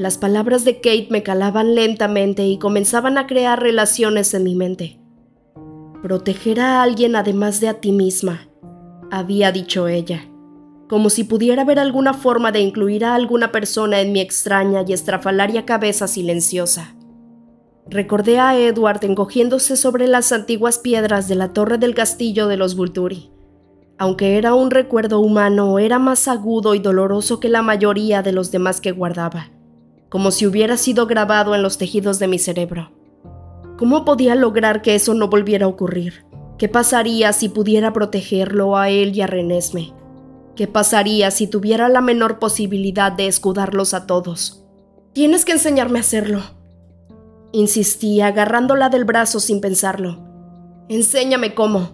Las 0.00 0.16
palabras 0.16 0.64
de 0.64 0.76
Kate 0.76 1.08
me 1.10 1.22
calaban 1.22 1.74
lentamente 1.74 2.46
y 2.46 2.58
comenzaban 2.58 3.18
a 3.18 3.26
crear 3.26 3.60
relaciones 3.60 4.32
en 4.32 4.44
mi 4.44 4.54
mente. 4.54 4.98
Proteger 6.02 6.58
a 6.60 6.82
alguien 6.82 7.16
además 7.16 7.60
de 7.60 7.68
a 7.68 7.74
ti 7.74 7.92
misma, 7.92 8.48
había 9.10 9.52
dicho 9.52 9.88
ella, 9.88 10.24
como 10.88 11.10
si 11.10 11.24
pudiera 11.24 11.60
haber 11.60 11.78
alguna 11.78 12.14
forma 12.14 12.50
de 12.50 12.60
incluir 12.60 13.04
a 13.04 13.14
alguna 13.14 13.52
persona 13.52 14.00
en 14.00 14.12
mi 14.12 14.20
extraña 14.20 14.84
y 14.88 14.94
estrafalaria 14.94 15.66
cabeza 15.66 16.08
silenciosa. 16.08 16.96
Recordé 17.86 18.38
a 18.38 18.58
Edward 18.58 19.04
encogiéndose 19.04 19.76
sobre 19.76 20.06
las 20.06 20.32
antiguas 20.32 20.78
piedras 20.78 21.28
de 21.28 21.34
la 21.34 21.52
torre 21.52 21.76
del 21.76 21.94
castillo 21.94 22.46
de 22.46 22.56
los 22.56 22.74
Vulturi. 22.74 23.32
Aunque 23.98 24.38
era 24.38 24.54
un 24.54 24.70
recuerdo 24.70 25.20
humano, 25.20 25.78
era 25.78 25.98
más 25.98 26.26
agudo 26.26 26.74
y 26.74 26.78
doloroso 26.78 27.38
que 27.38 27.50
la 27.50 27.60
mayoría 27.60 28.22
de 28.22 28.32
los 28.32 28.50
demás 28.50 28.80
que 28.80 28.92
guardaba, 28.92 29.50
como 30.10 30.30
si 30.30 30.46
hubiera 30.46 30.76
sido 30.76 31.06
grabado 31.06 31.54
en 31.54 31.62
los 31.62 31.78
tejidos 31.78 32.18
de 32.18 32.28
mi 32.28 32.38
cerebro. 32.38 32.92
¿Cómo 33.78 34.04
podía 34.04 34.34
lograr 34.34 34.82
que 34.82 34.94
eso 34.94 35.14
no 35.14 35.28
volviera 35.28 35.64
a 35.64 35.68
ocurrir? 35.70 36.26
¿Qué 36.58 36.68
pasaría 36.68 37.32
si 37.32 37.48
pudiera 37.48 37.94
protegerlo 37.94 38.76
a 38.76 38.90
él 38.90 39.16
y 39.16 39.22
a 39.22 39.26
Renesme? 39.26 39.94
¿Qué 40.54 40.66
pasaría 40.66 41.30
si 41.30 41.46
tuviera 41.46 41.88
la 41.88 42.02
menor 42.02 42.38
posibilidad 42.38 43.10
de 43.10 43.26
escudarlos 43.26 43.94
a 43.94 44.06
todos? 44.06 44.62
Tienes 45.14 45.46
que 45.46 45.52
enseñarme 45.52 45.98
a 45.98 46.02
hacerlo, 46.02 46.42
Insistí, 47.52 48.20
agarrándola 48.20 48.90
del 48.90 49.04
brazo 49.04 49.40
sin 49.40 49.60
pensarlo. 49.60 50.18
Enséñame 50.88 51.54
cómo. 51.54 51.90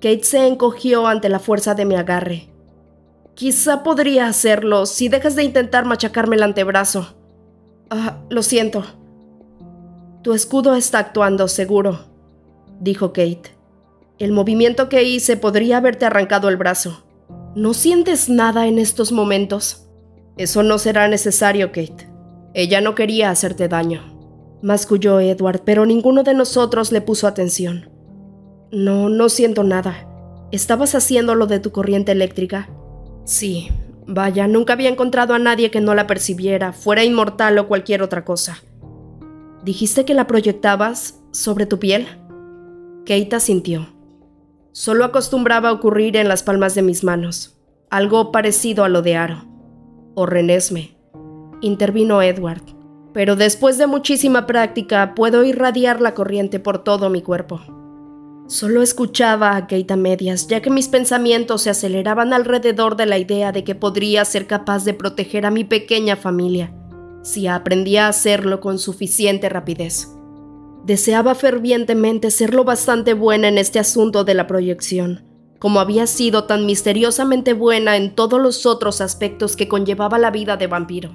Kate 0.00 0.22
se 0.22 0.46
encogió 0.46 1.06
ante 1.06 1.28
la 1.28 1.40
fuerza 1.40 1.74
de 1.74 1.84
mi 1.84 1.96
agarre. 1.96 2.51
Quizá 3.34 3.82
podría 3.82 4.26
hacerlo 4.26 4.86
si 4.86 5.08
dejas 5.08 5.36
de 5.36 5.44
intentar 5.44 5.84
machacarme 5.84 6.36
el 6.36 6.42
antebrazo. 6.42 7.14
Ah, 7.90 8.18
lo 8.30 8.42
siento. 8.42 8.84
Tu 10.22 10.32
escudo 10.32 10.74
está 10.74 10.98
actuando, 10.98 11.48
seguro, 11.48 12.06
dijo 12.80 13.08
Kate. 13.08 13.56
El 14.18 14.32
movimiento 14.32 14.88
que 14.88 15.02
hice 15.02 15.36
podría 15.36 15.78
haberte 15.78 16.04
arrancado 16.04 16.48
el 16.48 16.56
brazo. 16.56 17.04
¿No 17.56 17.74
sientes 17.74 18.28
nada 18.28 18.66
en 18.66 18.78
estos 18.78 19.10
momentos? 19.10 19.88
Eso 20.36 20.62
no 20.62 20.78
será 20.78 21.08
necesario, 21.08 21.68
Kate. 21.68 22.08
Ella 22.54 22.80
no 22.80 22.94
quería 22.94 23.30
hacerte 23.30 23.68
daño. 23.68 24.12
Masculló 24.62 25.18
Edward, 25.20 25.62
pero 25.64 25.86
ninguno 25.86 26.22
de 26.22 26.34
nosotros 26.34 26.92
le 26.92 27.00
puso 27.00 27.26
atención. 27.26 27.90
No, 28.70 29.08
no 29.08 29.28
siento 29.28 29.64
nada. 29.64 30.08
¿Estabas 30.52 30.94
haciendo 30.94 31.34
lo 31.34 31.46
de 31.46 31.58
tu 31.58 31.72
corriente 31.72 32.12
eléctrica? 32.12 32.68
Sí. 33.24 33.70
Vaya, 34.06 34.48
nunca 34.48 34.72
había 34.72 34.88
encontrado 34.88 35.32
a 35.32 35.38
nadie 35.38 35.70
que 35.70 35.80
no 35.80 35.94
la 35.94 36.06
percibiera, 36.06 36.72
fuera 36.72 37.04
inmortal 37.04 37.58
o 37.58 37.68
cualquier 37.68 38.02
otra 38.02 38.24
cosa. 38.24 38.58
¿Dijiste 39.64 40.04
que 40.04 40.14
la 40.14 40.26
proyectabas 40.26 41.20
sobre 41.30 41.66
tu 41.66 41.78
piel? 41.78 42.08
Kate 43.06 43.36
asintió. 43.36 43.88
Solo 44.72 45.04
acostumbraba 45.04 45.70
ocurrir 45.70 46.16
en 46.16 46.28
las 46.28 46.42
palmas 46.42 46.74
de 46.74 46.82
mis 46.82 47.04
manos, 47.04 47.58
algo 47.90 48.32
parecido 48.32 48.84
a 48.84 48.88
lo 48.88 49.02
de 49.02 49.16
Aro. 49.16 49.44
O 50.14 50.26
Renesme. 50.26 50.96
Intervino 51.60 52.22
Edward 52.22 52.62
pero 53.12 53.36
después 53.36 53.78
de 53.78 53.86
muchísima 53.86 54.46
práctica 54.46 55.14
puedo 55.14 55.44
irradiar 55.44 56.00
la 56.00 56.14
corriente 56.14 56.58
por 56.58 56.78
todo 56.82 57.10
mi 57.10 57.22
cuerpo. 57.22 57.60
Solo 58.46 58.82
escuchaba 58.82 59.56
a 59.56 59.66
Kate 59.66 59.96
medias, 59.96 60.46
ya 60.46 60.60
que 60.60 60.70
mis 60.70 60.88
pensamientos 60.88 61.62
se 61.62 61.70
aceleraban 61.70 62.32
alrededor 62.32 62.96
de 62.96 63.06
la 63.06 63.18
idea 63.18 63.52
de 63.52 63.64
que 63.64 63.74
podría 63.74 64.24
ser 64.24 64.46
capaz 64.46 64.84
de 64.84 64.94
proteger 64.94 65.46
a 65.46 65.50
mi 65.50 65.64
pequeña 65.64 66.16
familia, 66.16 66.74
si 67.22 67.46
aprendía 67.46 68.06
a 68.06 68.10
hacerlo 68.10 68.60
con 68.60 68.78
suficiente 68.78 69.48
rapidez. 69.48 70.08
Deseaba 70.84 71.34
fervientemente 71.34 72.30
ser 72.30 72.52
lo 72.52 72.64
bastante 72.64 73.14
buena 73.14 73.48
en 73.48 73.56
este 73.56 73.78
asunto 73.78 74.24
de 74.24 74.34
la 74.34 74.48
proyección, 74.48 75.24
como 75.60 75.78
había 75.78 76.08
sido 76.08 76.44
tan 76.44 76.66
misteriosamente 76.66 77.52
buena 77.52 77.96
en 77.96 78.14
todos 78.14 78.40
los 78.40 78.66
otros 78.66 79.00
aspectos 79.00 79.54
que 79.54 79.68
conllevaba 79.68 80.18
la 80.18 80.32
vida 80.32 80.56
de 80.56 80.66
vampiro. 80.66 81.10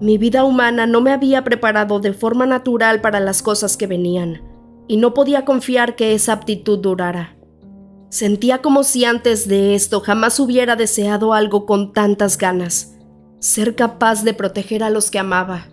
Mi 0.00 0.18
vida 0.18 0.44
humana 0.44 0.86
no 0.86 1.00
me 1.00 1.12
había 1.12 1.44
preparado 1.44 1.98
de 2.00 2.12
forma 2.12 2.44
natural 2.46 3.00
para 3.00 3.20
las 3.20 3.42
cosas 3.42 3.76
que 3.76 3.86
venían, 3.86 4.42
y 4.88 4.96
no 4.96 5.14
podía 5.14 5.44
confiar 5.44 5.96
que 5.96 6.14
esa 6.14 6.32
aptitud 6.32 6.78
durara. 6.78 7.36
Sentía 8.10 8.62
como 8.62 8.84
si 8.84 9.04
antes 9.04 9.48
de 9.48 9.74
esto 9.74 10.00
jamás 10.00 10.38
hubiera 10.38 10.76
deseado 10.76 11.34
algo 11.34 11.66
con 11.66 11.92
tantas 11.92 12.38
ganas, 12.38 12.96
ser 13.40 13.74
capaz 13.74 14.22
de 14.24 14.34
proteger 14.34 14.82
a 14.82 14.90
los 14.90 15.10
que 15.10 15.18
amaba. 15.18 15.68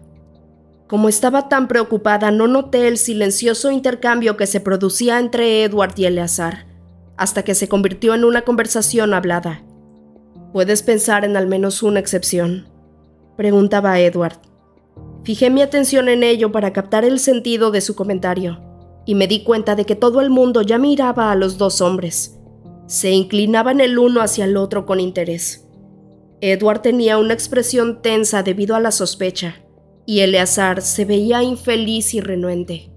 Como 0.87 1.07
estaba 1.07 1.47
tan 1.47 1.67
preocupada, 1.67 2.31
no 2.31 2.47
noté 2.47 2.87
el 2.87 2.97
silencioso 2.97 3.71
intercambio 3.71 4.37
que 4.37 4.47
se 4.47 4.59
producía 4.59 5.19
entre 5.19 5.63
Edward 5.63 5.93
y 5.97 6.05
Eleazar, 6.05 6.65
hasta 7.17 7.43
que 7.43 7.55
se 7.55 7.69
convirtió 7.69 8.15
en 8.15 8.25
una 8.25 8.41
conversación 8.41 9.13
hablada. 9.13 9.63
Puedes 10.51 10.83
pensar 10.83 11.23
en 11.23 11.37
al 11.37 11.47
menos 11.47 11.83
una 11.83 11.99
excepción 11.99 12.71
preguntaba 13.41 13.99
Edward. 13.99 14.37
Fijé 15.23 15.49
mi 15.49 15.63
atención 15.63 16.09
en 16.09 16.21
ello 16.21 16.51
para 16.51 16.73
captar 16.73 17.05
el 17.05 17.17
sentido 17.17 17.71
de 17.71 17.81
su 17.81 17.95
comentario, 17.95 18.61
y 19.11 19.15
me 19.15 19.27
di 19.27 19.43
cuenta 19.43 19.75
de 19.75 19.83
que 19.83 19.97
todo 19.97 20.21
el 20.21 20.29
mundo 20.29 20.61
ya 20.61 20.77
miraba 20.77 21.33
a 21.33 21.35
los 21.35 21.57
dos 21.57 21.81
hombres. 21.81 22.39
Se 22.87 23.11
inclinaban 23.11 23.81
el 23.81 23.99
uno 23.99 24.21
hacia 24.21 24.45
el 24.45 24.55
otro 24.55 24.85
con 24.85 25.01
interés. 25.01 25.67
Edward 26.39 26.81
tenía 26.81 27.17
una 27.17 27.33
expresión 27.33 28.01
tensa 28.01 28.41
debido 28.41 28.73
a 28.73 28.79
la 28.79 28.91
sospecha, 28.91 29.65
y 30.05 30.21
Eleazar 30.21 30.81
se 30.81 31.03
veía 31.03 31.43
infeliz 31.43 32.13
y 32.13 32.21
renuente. 32.21 32.89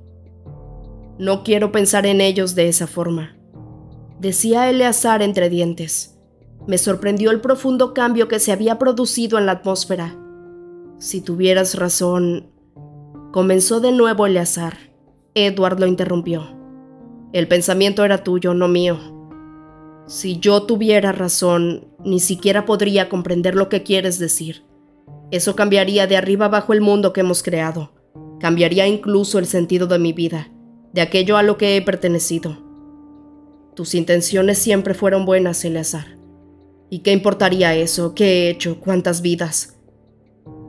No 1.19 1.43
quiero 1.43 1.73
pensar 1.73 2.07
en 2.07 2.21
ellos 2.21 2.55
de 2.55 2.69
esa 2.69 2.87
forma, 2.87 3.37
decía 4.21 4.71
Eleazar 4.71 5.21
entre 5.21 5.51
dientes. 5.51 6.17
Me 6.69 6.79
sorprendió 6.79 7.33
el 7.33 7.41
profundo 7.41 7.93
cambio 7.93 8.29
que 8.29 8.39
se 8.39 8.53
había 8.53 8.79
producido 8.79 9.37
en 9.37 9.47
la 9.47 9.53
atmósfera 9.53 10.17
si 10.99 11.21
tuvieras 11.21 11.75
razón... 11.75 12.51
Comenzó 13.33 13.81
de 13.81 13.91
nuevo 13.91 14.27
Eleazar. 14.27 14.94
Edward 15.35 15.81
lo 15.81 15.87
interrumpió. 15.87 16.47
El 17.33 17.49
pensamiento 17.49 18.05
era 18.05 18.23
tuyo, 18.23 18.55
no 18.55 18.69
mío. 18.69 18.99
Si 20.07 20.39
yo 20.39 20.63
tuviera 20.63 21.11
razón, 21.11 21.89
ni 22.05 22.21
siquiera 22.21 22.65
podría 22.65 23.09
comprender 23.09 23.57
lo 23.57 23.69
que 23.69 23.83
quieres 23.83 24.21
decir. 24.21 24.65
Eso 25.33 25.57
cambiaría 25.57 26.07
de 26.07 26.17
arriba 26.17 26.47
abajo 26.47 26.73
el 26.73 26.81
mundo 26.81 27.13
que 27.13 27.23
hemos 27.23 27.43
creado. 27.43 27.91
Cambiaría 28.39 28.87
incluso 28.87 29.41
el 29.41 29.47
sentido 29.47 29.89
de 29.89 29.99
mi 29.99 30.13
vida, 30.13 30.53
de 30.93 31.01
aquello 31.01 31.37
a 31.37 31.43
lo 31.43 31.59
que 31.59 31.77
he 31.77 31.83
pertenecido. 31.83 32.59
Tus 33.75 33.97
intenciones 33.97 34.59
siempre 34.59 34.95
fueron 34.95 35.25
buenas, 35.25 35.65
Eleazar. 35.65 36.17
¿Y 36.91 37.01
qué 37.01 37.11
importaría 37.11 37.75
eso? 37.75 38.15
¿Qué 38.15 38.25
he 38.25 38.51
hecho? 38.51 38.79
¿Cuántas 38.79 39.21
vidas? 39.21 39.81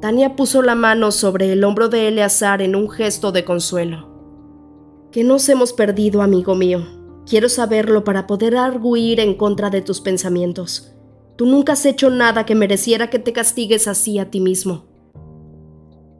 Tania 0.02 0.36
puso 0.36 0.64
la 0.64 0.74
mano 0.74 1.12
sobre 1.12 1.52
el 1.52 1.64
hombro 1.64 1.90
de 1.90 2.08
Eleazar 2.08 2.64
en 2.64 2.76
un 2.76 2.90
gesto 2.90 3.32
de 3.32 3.46
consuelo. 3.46 4.15
¿Qué 5.16 5.24
nos 5.24 5.48
hemos 5.48 5.72
perdido, 5.72 6.22
amigo 6.22 6.56
mío? 6.56 6.86
Quiero 7.26 7.48
saberlo 7.48 8.04
para 8.04 8.28
poder 8.28 8.58
arguir 8.58 9.22
en 9.22 9.36
contra 9.36 9.70
de 9.70 9.82
tus 9.82 10.02
pensamientos. 10.02 10.94
Tú 11.38 11.46
nunca 11.46 11.72
has 11.72 11.86
hecho 11.86 12.10
nada 12.10 12.46
que 12.46 12.54
mereciera 12.54 13.10
que 13.10 13.18
te 13.18 13.32
castigues 13.32 13.88
así 13.88 14.20
a 14.20 14.30
ti 14.30 14.42
mismo. 14.42 14.84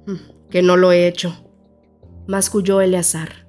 Hmm, 0.06 0.50
que 0.50 0.62
no 0.62 0.78
lo 0.78 0.94
he 0.94 1.10
hecho, 1.10 1.36
masculló 2.26 2.80
Eleazar. 2.80 3.46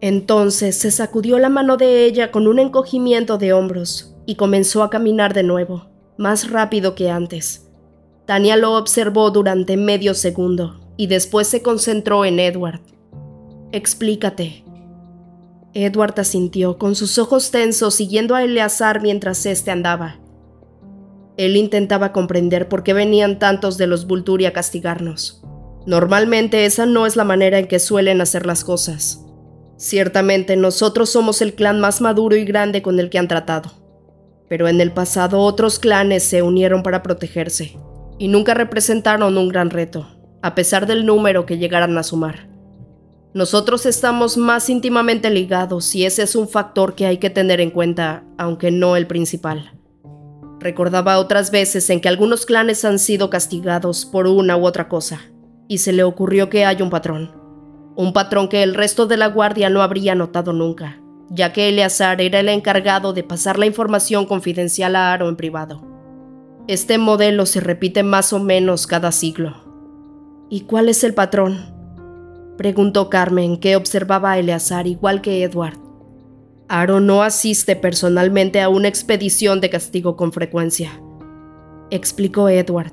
Entonces 0.00 0.76
se 0.76 0.90
sacudió 0.90 1.38
la 1.38 1.48
mano 1.48 1.76
de 1.76 2.04
ella 2.04 2.32
con 2.32 2.48
un 2.48 2.58
encogimiento 2.58 3.38
de 3.38 3.52
hombros 3.52 4.16
y 4.26 4.34
comenzó 4.34 4.82
a 4.82 4.90
caminar 4.90 5.32
de 5.32 5.44
nuevo, 5.44 5.86
más 6.18 6.50
rápido 6.50 6.96
que 6.96 7.08
antes. 7.08 7.70
Tania 8.24 8.56
lo 8.56 8.74
observó 8.74 9.30
durante 9.30 9.76
medio 9.76 10.12
segundo 10.14 10.80
y 10.96 11.06
después 11.06 11.46
se 11.46 11.62
concentró 11.62 12.24
en 12.24 12.40
Edward. 12.40 12.80
Explícate. 13.76 14.64
Edward 15.74 16.18
asintió, 16.18 16.78
con 16.78 16.94
sus 16.94 17.18
ojos 17.18 17.50
tensos 17.50 17.94
siguiendo 17.94 18.34
a 18.34 18.42
Eleazar 18.42 19.02
mientras 19.02 19.44
éste 19.44 19.70
andaba. 19.70 20.18
Él 21.36 21.56
intentaba 21.56 22.10
comprender 22.10 22.70
por 22.70 22.82
qué 22.82 22.94
venían 22.94 23.38
tantos 23.38 23.76
de 23.76 23.86
los 23.86 24.06
Vulturi 24.06 24.46
a 24.46 24.54
castigarnos. 24.54 25.42
Normalmente 25.84 26.64
esa 26.64 26.86
no 26.86 27.04
es 27.04 27.16
la 27.16 27.24
manera 27.24 27.58
en 27.58 27.68
que 27.68 27.78
suelen 27.78 28.22
hacer 28.22 28.46
las 28.46 28.64
cosas. 28.64 29.26
Ciertamente 29.76 30.56
nosotros 30.56 31.10
somos 31.10 31.42
el 31.42 31.52
clan 31.52 31.78
más 31.78 32.00
maduro 32.00 32.34
y 32.34 32.46
grande 32.46 32.80
con 32.80 32.98
el 32.98 33.10
que 33.10 33.18
han 33.18 33.28
tratado. 33.28 33.72
Pero 34.48 34.68
en 34.68 34.80
el 34.80 34.92
pasado 34.92 35.40
otros 35.40 35.78
clanes 35.78 36.22
se 36.22 36.40
unieron 36.40 36.82
para 36.82 37.02
protegerse 37.02 37.76
y 38.18 38.28
nunca 38.28 38.54
representaron 38.54 39.36
un 39.36 39.50
gran 39.50 39.68
reto, 39.68 40.08
a 40.40 40.54
pesar 40.54 40.86
del 40.86 41.04
número 41.04 41.44
que 41.44 41.58
llegaran 41.58 41.98
a 41.98 42.02
sumar. 42.02 42.45
Nosotros 43.36 43.84
estamos 43.84 44.38
más 44.38 44.70
íntimamente 44.70 45.28
ligados 45.28 45.94
y 45.94 46.06
ese 46.06 46.22
es 46.22 46.36
un 46.36 46.48
factor 46.48 46.94
que 46.94 47.04
hay 47.04 47.18
que 47.18 47.28
tener 47.28 47.60
en 47.60 47.70
cuenta, 47.70 48.24
aunque 48.38 48.70
no 48.70 48.96
el 48.96 49.06
principal. 49.06 49.78
Recordaba 50.58 51.18
otras 51.18 51.50
veces 51.50 51.90
en 51.90 52.00
que 52.00 52.08
algunos 52.08 52.46
clanes 52.46 52.82
han 52.86 52.98
sido 52.98 53.28
castigados 53.28 54.06
por 54.06 54.26
una 54.26 54.56
u 54.56 54.64
otra 54.64 54.88
cosa, 54.88 55.20
y 55.68 55.76
se 55.76 55.92
le 55.92 56.02
ocurrió 56.02 56.48
que 56.48 56.64
hay 56.64 56.80
un 56.80 56.88
patrón. 56.88 57.30
Un 57.94 58.14
patrón 58.14 58.48
que 58.48 58.62
el 58.62 58.74
resto 58.74 59.04
de 59.04 59.18
la 59.18 59.26
guardia 59.26 59.68
no 59.68 59.82
habría 59.82 60.14
notado 60.14 60.54
nunca, 60.54 61.02
ya 61.28 61.52
que 61.52 61.68
Eleazar 61.68 62.22
era 62.22 62.40
el 62.40 62.48
encargado 62.48 63.12
de 63.12 63.22
pasar 63.22 63.58
la 63.58 63.66
información 63.66 64.24
confidencial 64.24 64.96
a 64.96 65.12
Aro 65.12 65.28
en 65.28 65.36
privado. 65.36 65.82
Este 66.68 66.96
modelo 66.96 67.44
se 67.44 67.60
repite 67.60 68.02
más 68.02 68.32
o 68.32 68.38
menos 68.38 68.86
cada 68.86 69.12
siglo. 69.12 69.52
¿Y 70.48 70.62
cuál 70.62 70.88
es 70.88 71.04
el 71.04 71.12
patrón? 71.12 71.75
Preguntó 72.56 73.10
Carmen, 73.10 73.58
que 73.58 73.76
observaba 73.76 74.32
a 74.32 74.38
Eleazar 74.38 74.86
igual 74.86 75.20
que 75.20 75.42
Edward. 75.42 75.78
Aro 76.68 77.00
no 77.00 77.22
asiste 77.22 77.76
personalmente 77.76 78.60
a 78.60 78.68
una 78.68 78.88
expedición 78.88 79.60
de 79.60 79.70
castigo 79.70 80.16
con 80.16 80.32
frecuencia, 80.32 81.00
explicó 81.90 82.48
Edward. 82.48 82.92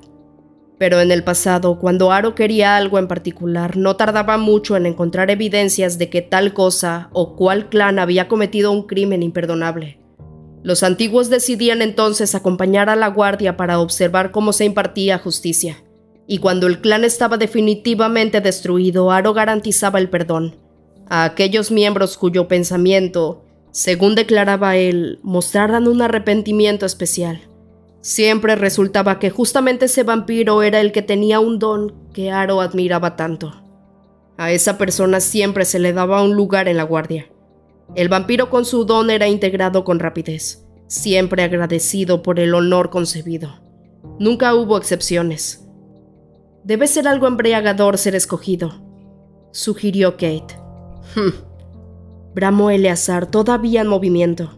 Pero 0.78 1.00
en 1.00 1.12
el 1.12 1.24
pasado, 1.24 1.80
cuando 1.80 2.12
Aro 2.12 2.36
quería 2.36 2.76
algo 2.76 3.00
en 3.00 3.08
particular, 3.08 3.78
no 3.78 3.96
tardaba 3.96 4.38
mucho 4.38 4.76
en 4.76 4.86
encontrar 4.86 5.32
evidencias 5.32 5.98
de 5.98 6.10
que 6.10 6.22
tal 6.22 6.54
cosa 6.54 7.10
o 7.14 7.36
cual 7.36 7.70
clan 7.70 8.00
había 8.00 8.28
cometido 8.28 8.72
un 8.72 8.84
crimen 8.84 9.24
imperdonable. 9.24 10.00
Los 10.62 10.84
antiguos 10.84 11.30
decidían 11.30 11.82
entonces 11.82 12.36
acompañar 12.36 12.90
a 12.90 12.96
la 12.96 13.08
guardia 13.08 13.58
para 13.58 13.80
observar 13.80 14.32
cómo 14.32 14.54
se 14.54 14.66
impartía 14.66 15.20
justicia, 15.20 15.84
y 16.28 16.38
cuando 16.38 16.68
el 16.68 16.82
clan 16.82 17.04
estaba 17.04 17.38
definitivamente 17.38 18.42
destruido, 18.42 19.12
Aro 19.12 19.34
garantizaba 19.34 20.00
el 20.00 20.10
perdón 20.10 20.56
a 21.10 21.26
aquellos 21.26 21.70
miembros 21.70 22.18
cuyo 22.18 22.48
pensamiento, 22.48 23.44
según 23.72 24.16
declaraba 24.16 24.78
él, 24.78 25.20
mostraran 25.22 25.88
un 25.88 26.02
arrepentimiento 26.02 26.86
especial, 26.86 27.42
Siempre 28.04 28.58
resultaba 28.58 29.18
que 29.18 29.30
justamente 29.30 29.86
ese 29.86 30.04
vampiro 30.04 30.62
era 30.62 30.82
el 30.82 30.92
que 30.92 31.02
tenía 31.02 31.40
un 31.40 31.58
don 31.58 31.96
que 32.14 32.32
Aro 32.32 32.60
admiraba 32.60 33.16
tanto. 33.16 33.64
A 34.38 34.52
esa 34.52 34.78
persona 34.78 35.22
siempre 35.22 35.64
se 35.64 35.80
le 35.80 35.94
daba 35.94 36.22
un 36.22 36.36
lugar 36.36 36.68
en 36.68 36.76
la 36.76 36.84
guardia. 36.84 37.30
El 37.96 38.10
vampiro 38.10 38.50
con 38.50 38.66
su 38.66 38.84
don 38.84 39.10
era 39.10 39.30
integrado 39.30 39.86
con 39.86 40.00
rapidez, 40.00 40.66
siempre 40.88 41.44
agradecido 41.44 42.24
por 42.24 42.42
el 42.42 42.54
honor 42.56 42.90
concebido. 42.90 43.62
Nunca 44.20 44.54
hubo 44.54 44.78
excepciones. 44.78 45.63
Debe 46.64 46.88
ser 46.88 47.10
algo 47.10 47.28
embriagador 47.28 47.98
ser 47.98 48.16
escogido, 48.16 48.74
sugirió 49.52 50.14
Kate. 50.14 50.56
Hmm. 51.14 51.34
Bramó 52.34 52.70
Eleazar, 52.70 53.28
todavía 53.28 53.82
en 53.82 53.88
movimiento. 53.88 54.58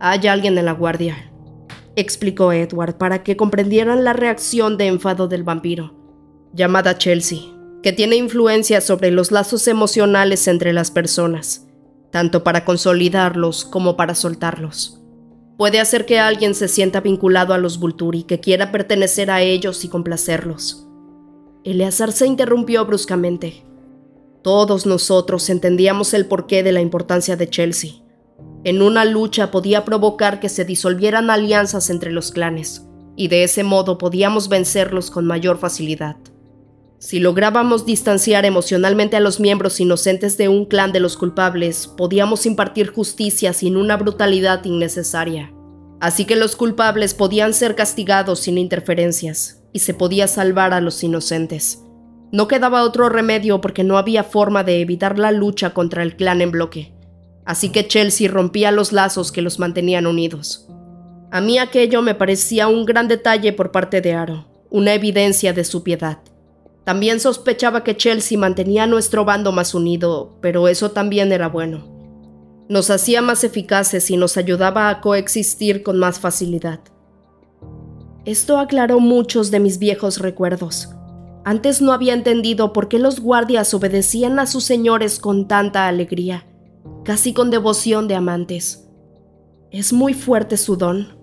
Hay 0.00 0.26
alguien 0.26 0.58
en 0.58 0.64
la 0.64 0.72
guardia, 0.72 1.32
explicó 1.94 2.52
Edward 2.52 2.98
para 2.98 3.22
que 3.22 3.36
comprendieran 3.36 4.02
la 4.02 4.12
reacción 4.12 4.76
de 4.76 4.88
enfado 4.88 5.28
del 5.28 5.44
vampiro, 5.44 5.94
llamada 6.52 6.98
Chelsea, 6.98 7.42
que 7.80 7.92
tiene 7.92 8.16
influencia 8.16 8.80
sobre 8.80 9.12
los 9.12 9.30
lazos 9.30 9.68
emocionales 9.68 10.48
entre 10.48 10.72
las 10.72 10.90
personas, 10.90 11.68
tanto 12.10 12.42
para 12.42 12.64
consolidarlos 12.64 13.64
como 13.64 13.96
para 13.96 14.16
soltarlos. 14.16 15.00
Puede 15.56 15.78
hacer 15.78 16.06
que 16.06 16.18
alguien 16.18 16.56
se 16.56 16.66
sienta 16.66 17.00
vinculado 17.00 17.54
a 17.54 17.58
los 17.58 17.78
Vulturi, 17.78 18.24
que 18.24 18.40
quiera 18.40 18.72
pertenecer 18.72 19.30
a 19.30 19.42
ellos 19.42 19.84
y 19.84 19.88
complacerlos. 19.88 20.87
Eleazar 21.64 22.12
se 22.12 22.26
interrumpió 22.26 22.84
bruscamente. 22.86 23.64
Todos 24.42 24.86
nosotros 24.86 25.50
entendíamos 25.50 26.14
el 26.14 26.26
porqué 26.26 26.62
de 26.62 26.72
la 26.72 26.80
importancia 26.80 27.36
de 27.36 27.48
Chelsea 27.48 28.02
en 28.64 28.82
una 28.82 29.04
lucha 29.04 29.50
podía 29.50 29.84
provocar 29.84 30.40
que 30.40 30.48
se 30.48 30.64
disolvieran 30.64 31.30
alianzas 31.30 31.90
entre 31.90 32.10
los 32.10 32.32
clanes, 32.32 32.86
y 33.16 33.28
de 33.28 33.44
ese 33.44 33.62
modo 33.62 33.98
podíamos 33.98 34.48
vencerlos 34.48 35.10
con 35.10 35.26
mayor 35.26 35.58
facilidad. 35.58 36.16
Si 36.98 37.20
lográbamos 37.20 37.86
distanciar 37.86 38.44
emocionalmente 38.44 39.16
a 39.16 39.20
los 39.20 39.38
miembros 39.38 39.78
inocentes 39.78 40.36
de 40.36 40.48
un 40.48 40.64
clan 40.64 40.90
de 40.90 40.98
los 40.98 41.16
culpables, 41.16 41.86
podíamos 41.86 42.46
impartir 42.46 42.90
justicia 42.92 43.52
sin 43.52 43.76
una 43.76 43.96
brutalidad 43.96 44.64
innecesaria. 44.64 45.52
Así 46.00 46.24
que 46.24 46.34
los 46.34 46.56
culpables 46.56 47.14
podían 47.14 47.54
ser 47.54 47.76
castigados 47.76 48.40
sin 48.40 48.58
interferencias, 48.58 49.57
y 49.72 49.80
se 49.80 49.94
podía 49.94 50.28
salvar 50.28 50.72
a 50.72 50.80
los 50.80 51.02
inocentes. 51.02 51.82
No 52.32 52.48
quedaba 52.48 52.82
otro 52.82 53.08
remedio 53.08 53.60
porque 53.60 53.84
no 53.84 53.98
había 53.98 54.24
forma 54.24 54.64
de 54.64 54.80
evitar 54.80 55.18
la 55.18 55.32
lucha 55.32 55.74
contra 55.74 56.02
el 56.02 56.16
clan 56.16 56.40
en 56.40 56.50
bloque 56.50 56.98
así 57.48 57.70
que 57.70 57.88
Chelsea 57.88 58.30
rompía 58.30 58.70
los 58.70 58.92
lazos 58.92 59.32
que 59.32 59.40
los 59.40 59.58
mantenían 59.58 60.06
unidos. 60.06 60.68
A 61.30 61.40
mí 61.40 61.58
aquello 61.58 62.02
me 62.02 62.14
parecía 62.14 62.68
un 62.68 62.84
gran 62.84 63.08
detalle 63.08 63.54
por 63.54 63.72
parte 63.72 64.02
de 64.02 64.12
Aro, 64.12 64.44
una 64.68 64.92
evidencia 64.92 65.54
de 65.54 65.64
su 65.64 65.82
piedad. 65.82 66.18
También 66.84 67.20
sospechaba 67.20 67.84
que 67.84 67.96
Chelsea 67.96 68.38
mantenía 68.38 68.82
a 68.82 68.86
nuestro 68.86 69.24
bando 69.24 69.50
más 69.50 69.74
unido, 69.74 70.36
pero 70.42 70.68
eso 70.68 70.90
también 70.90 71.32
era 71.32 71.48
bueno. 71.48 71.88
Nos 72.68 72.90
hacía 72.90 73.22
más 73.22 73.42
eficaces 73.44 74.10
y 74.10 74.18
nos 74.18 74.36
ayudaba 74.36 74.90
a 74.90 75.00
coexistir 75.00 75.82
con 75.82 75.98
más 75.98 76.20
facilidad. 76.20 76.80
Esto 78.28 78.58
aclaró 78.58 79.00
muchos 79.00 79.50
de 79.50 79.58
mis 79.58 79.78
viejos 79.78 80.18
recuerdos. 80.18 80.90
Antes 81.44 81.80
no 81.80 81.92
había 81.92 82.12
entendido 82.12 82.74
por 82.74 82.88
qué 82.88 82.98
los 82.98 83.20
guardias 83.20 83.72
obedecían 83.72 84.38
a 84.38 84.46
sus 84.46 84.64
señores 84.64 85.18
con 85.18 85.48
tanta 85.48 85.88
alegría 85.88 86.44
casi 87.08 87.32
con 87.32 87.48
devoción 87.48 88.06
de 88.06 88.16
amantes. 88.16 88.86
¿Es 89.70 89.94
muy 89.94 90.12
fuerte 90.12 90.58
su 90.58 90.76
don? 90.76 91.16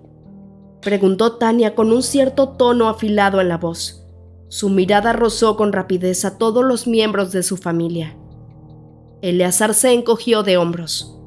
Preguntó 0.82 1.34
Tania 1.34 1.76
con 1.76 1.92
un 1.92 2.02
cierto 2.02 2.50
tono 2.50 2.90
afilado 2.90 3.40
en 3.40 3.50
la 3.50 3.60
voz. 3.60 4.04
Su 4.48 4.70
mirada 4.70 5.14
rozó 5.14 5.56
con 5.56 5.74
rapidez 5.74 6.26
a 6.26 6.40
todos 6.40 6.66
los 6.66 6.88
miembros 6.88 7.32
de 7.32 7.44
su 7.44 7.58
familia. 7.58 8.18
Eleazar 9.22 9.76
se 9.76 9.94
encogió 9.94 10.42
de 10.42 10.58
hombros. 10.58 11.20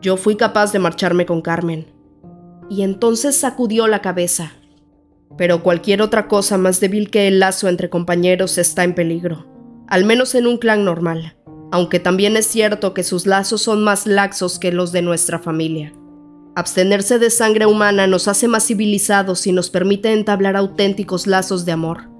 Yo 0.00 0.16
fui 0.16 0.36
capaz 0.36 0.72
de 0.72 0.78
marcharme 0.78 1.26
con 1.26 1.42
Carmen. 1.42 1.86
Y 2.70 2.80
entonces 2.80 3.36
sacudió 3.36 3.86
la 3.86 4.00
cabeza. 4.00 4.52
Pero 5.36 5.62
cualquier 5.62 6.02
otra 6.02 6.28
cosa 6.28 6.58
más 6.58 6.80
débil 6.80 7.10
que 7.10 7.28
el 7.28 7.40
lazo 7.40 7.68
entre 7.68 7.88
compañeros 7.88 8.58
está 8.58 8.84
en 8.84 8.94
peligro, 8.94 9.46
al 9.88 10.04
menos 10.04 10.34
en 10.34 10.46
un 10.46 10.58
clan 10.58 10.84
normal 10.84 11.36
aunque 11.70 12.00
también 12.00 12.36
es 12.36 12.46
cierto 12.46 12.94
que 12.94 13.02
sus 13.02 13.26
lazos 13.26 13.62
son 13.62 13.84
más 13.84 14.06
laxos 14.06 14.58
que 14.58 14.72
los 14.72 14.92
de 14.92 15.02
nuestra 15.02 15.38
familia. 15.38 15.92
Abstenerse 16.56 17.18
de 17.18 17.30
sangre 17.30 17.66
humana 17.66 18.06
nos 18.06 18.26
hace 18.26 18.48
más 18.48 18.66
civilizados 18.66 19.46
y 19.46 19.52
nos 19.52 19.70
permite 19.70 20.12
entablar 20.12 20.56
auténticos 20.56 21.26
lazos 21.26 21.64
de 21.64 21.72
amor. 21.72 22.10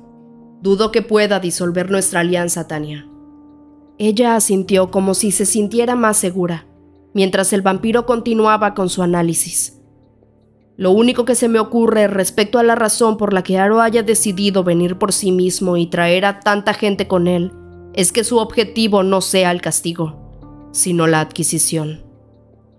Dudo 0.62 0.92
que 0.92 1.02
pueda 1.02 1.40
disolver 1.40 1.90
nuestra 1.90 2.20
alianza, 2.20 2.68
Tania. 2.68 3.08
Ella 3.98 4.36
asintió 4.36 4.90
como 4.90 5.14
si 5.14 5.32
se 5.32 5.46
sintiera 5.46 5.96
más 5.96 6.16
segura, 6.16 6.66
mientras 7.12 7.52
el 7.52 7.62
vampiro 7.62 8.06
continuaba 8.06 8.74
con 8.74 8.88
su 8.88 9.02
análisis. 9.02 9.79
Lo 10.80 10.92
único 10.92 11.26
que 11.26 11.34
se 11.34 11.50
me 11.50 11.58
ocurre 11.58 12.08
respecto 12.08 12.58
a 12.58 12.62
la 12.62 12.74
razón 12.74 13.18
por 13.18 13.34
la 13.34 13.42
que 13.42 13.58
Aro 13.58 13.82
haya 13.82 14.02
decidido 14.02 14.64
venir 14.64 14.96
por 14.96 15.12
sí 15.12 15.30
mismo 15.30 15.76
y 15.76 15.86
traer 15.86 16.24
a 16.24 16.40
tanta 16.40 16.72
gente 16.72 17.06
con 17.06 17.28
él 17.28 17.52
es 17.92 18.12
que 18.12 18.24
su 18.24 18.38
objetivo 18.38 19.02
no 19.02 19.20
sea 19.20 19.50
el 19.50 19.60
castigo, 19.60 20.70
sino 20.72 21.06
la 21.06 21.20
adquisición, 21.20 22.02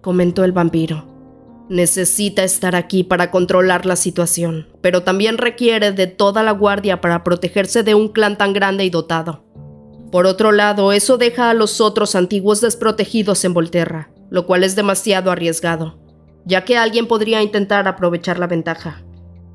comentó 0.02 0.44
el 0.44 0.52
vampiro. 0.52 1.06
Necesita 1.70 2.44
estar 2.44 2.76
aquí 2.76 3.04
para 3.04 3.30
controlar 3.30 3.86
la 3.86 3.96
situación, 3.96 4.68
pero 4.82 5.04
también 5.04 5.38
requiere 5.38 5.92
de 5.92 6.08
toda 6.08 6.42
la 6.42 6.54
guardia 6.54 7.02
para 7.02 7.24
protegerse 7.24 7.84
de 7.84 7.94
un 7.94 8.08
clan 8.08 8.36
tan 8.36 8.52
grande 8.54 8.84
y 8.84 8.90
dotado. 8.90 9.44
Por 10.12 10.26
otro 10.26 10.52
lado, 10.52 10.92
eso 10.92 11.20
deja 11.20 11.52
a 11.52 11.54
los 11.54 11.80
otros 11.80 12.16
antiguos 12.16 12.62
desprotegidos 12.62 13.46
en 13.46 13.54
Volterra, 13.54 14.10
lo 14.32 14.48
cual 14.48 14.64
es 14.64 14.76
demasiado 14.76 15.30
arriesgado, 15.30 16.01
ya 16.46 16.66
que 16.66 16.78
alguien 16.78 17.08
podría 17.08 17.42
intentar 17.42 17.88
aprovechar 17.88 18.40
la 18.40 18.48
ventaja. 18.48 19.04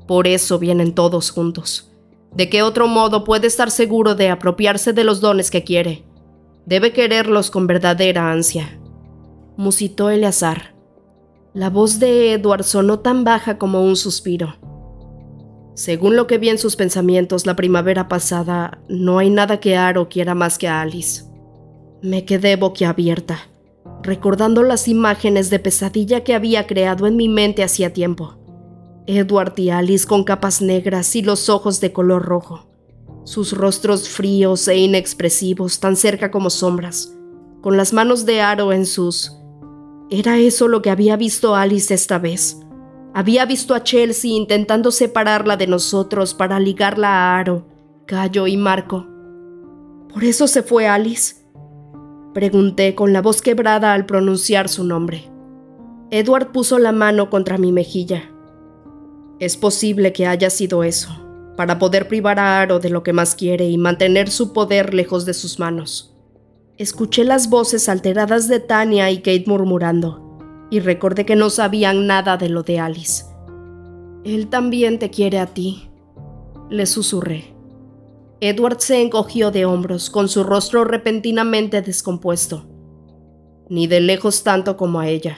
Por 0.07 0.27
eso 0.27 0.59
vienen 0.59 0.93
todos 0.93 1.31
juntos. 1.31 1.91
¿De 2.33 2.49
qué 2.49 2.61
otro 2.61 2.87
modo 2.87 3.23
puede 3.23 3.47
estar 3.47 3.71
seguro 3.71 4.15
de 4.15 4.29
apropiarse 4.29 4.93
de 4.93 5.03
los 5.03 5.21
dones 5.21 5.51
que 5.51 5.63
quiere? 5.63 6.03
Debe 6.65 6.93
quererlos 6.93 7.49
con 7.49 7.67
verdadera 7.67 8.31
ansia. 8.31 8.79
Musitó 9.57 10.09
Eleazar. 10.09 10.75
La 11.53 11.69
voz 11.69 11.99
de 11.99 12.33
Edward 12.33 12.63
sonó 12.63 12.99
tan 12.99 13.23
baja 13.23 13.57
como 13.57 13.83
un 13.83 13.95
suspiro. 13.95 14.55
Según 15.73 16.15
lo 16.15 16.27
que 16.27 16.37
vi 16.37 16.49
en 16.49 16.57
sus 16.57 16.75
pensamientos 16.75 17.45
la 17.45 17.55
primavera 17.55 18.07
pasada, 18.07 18.79
no 18.89 19.19
hay 19.19 19.29
nada 19.29 19.59
que 19.59 19.75
Aro 19.75 20.09
quiera 20.09 20.35
más 20.35 20.57
que 20.57 20.67
a 20.67 20.81
Alice. 20.81 21.23
Me 22.01 22.25
quedé 22.25 22.55
boquiabierta, 22.55 23.39
recordando 24.03 24.63
las 24.63 24.87
imágenes 24.87 25.49
de 25.49 25.59
pesadilla 25.59 26.23
que 26.23 26.33
había 26.33 26.67
creado 26.67 27.07
en 27.07 27.15
mi 27.15 27.29
mente 27.29 27.63
hacía 27.63 27.93
tiempo. 27.93 28.37
Edward 29.07 29.53
y 29.57 29.69
Alice 29.69 30.05
con 30.05 30.23
capas 30.23 30.61
negras 30.61 31.15
y 31.15 31.21
los 31.21 31.49
ojos 31.49 31.79
de 31.79 31.93
color 31.93 32.23
rojo, 32.25 32.67
sus 33.23 33.53
rostros 33.53 34.09
fríos 34.09 34.67
e 34.67 34.77
inexpresivos 34.77 35.79
tan 35.79 35.95
cerca 35.95 36.29
como 36.29 36.49
sombras, 36.49 37.13
con 37.61 37.77
las 37.77 37.93
manos 37.93 38.25
de 38.25 38.41
Aro 38.41 38.73
en 38.73 38.85
sus... 38.85 39.33
¿Era 40.09 40.37
eso 40.37 40.67
lo 40.67 40.81
que 40.81 40.89
había 40.89 41.17
visto 41.17 41.55
Alice 41.55 41.93
esta 41.93 42.17
vez? 42.17 42.59
Había 43.13 43.45
visto 43.45 43.73
a 43.73 43.83
Chelsea 43.83 44.31
intentando 44.31 44.91
separarla 44.91 45.57
de 45.57 45.67
nosotros 45.67 46.33
para 46.33 46.59
ligarla 46.59 47.09
a 47.09 47.39
Aro, 47.39 47.67
Cayo 48.05 48.47
y 48.47 48.55
Marco. 48.55 49.07
¿Por 50.13 50.23
eso 50.23 50.47
se 50.47 50.63
fue 50.63 50.87
Alice? 50.87 51.46
Pregunté 52.37 52.93
con 52.93 53.13
la 53.13 53.23
voz 53.23 53.41
quebrada 53.41 53.93
al 53.93 54.05
pronunciar 54.05 54.69
su 54.69 54.83
nombre. 54.83 55.27
Edward 56.11 56.51
puso 56.51 56.77
la 56.77 56.91
mano 56.91 57.31
contra 57.31 57.57
mi 57.57 57.71
mejilla. 57.71 58.29
Es 59.39 59.57
posible 59.57 60.13
que 60.13 60.27
haya 60.27 60.51
sido 60.51 60.83
eso, 60.83 61.09
para 61.55 61.79
poder 61.79 62.07
privar 62.07 62.37
a 62.37 62.61
Aro 62.61 62.77
de 62.77 62.91
lo 62.91 63.01
que 63.01 63.11
más 63.11 63.33
quiere 63.33 63.67
y 63.67 63.79
mantener 63.79 64.29
su 64.29 64.53
poder 64.53 64.93
lejos 64.93 65.25
de 65.25 65.33
sus 65.33 65.57
manos. 65.57 66.15
Escuché 66.77 67.23
las 67.23 67.49
voces 67.49 67.89
alteradas 67.89 68.47
de 68.47 68.59
Tania 68.59 69.09
y 69.09 69.17
Kate 69.17 69.45
murmurando, 69.47 70.37
y 70.69 70.79
recordé 70.79 71.25
que 71.25 71.35
no 71.35 71.49
sabían 71.49 72.05
nada 72.05 72.37
de 72.37 72.49
lo 72.49 72.61
de 72.61 72.79
Alice. 72.79 73.25
Él 74.23 74.47
también 74.49 74.99
te 74.99 75.09
quiere 75.09 75.39
a 75.39 75.47
ti, 75.47 75.89
le 76.69 76.85
susurré. 76.85 77.56
Edward 78.39 78.79
se 78.79 79.01
encogió 79.01 79.49
de 79.49 79.65
hombros, 79.65 80.11
con 80.11 80.29
su 80.29 80.43
rostro 80.43 80.83
repentinamente 80.83 81.81
descompuesto. 81.81 82.65
Ni 83.67 83.87
de 83.87 83.99
lejos 83.99 84.43
tanto 84.43 84.77
como 84.77 84.99
a 84.99 85.07
ella. 85.07 85.37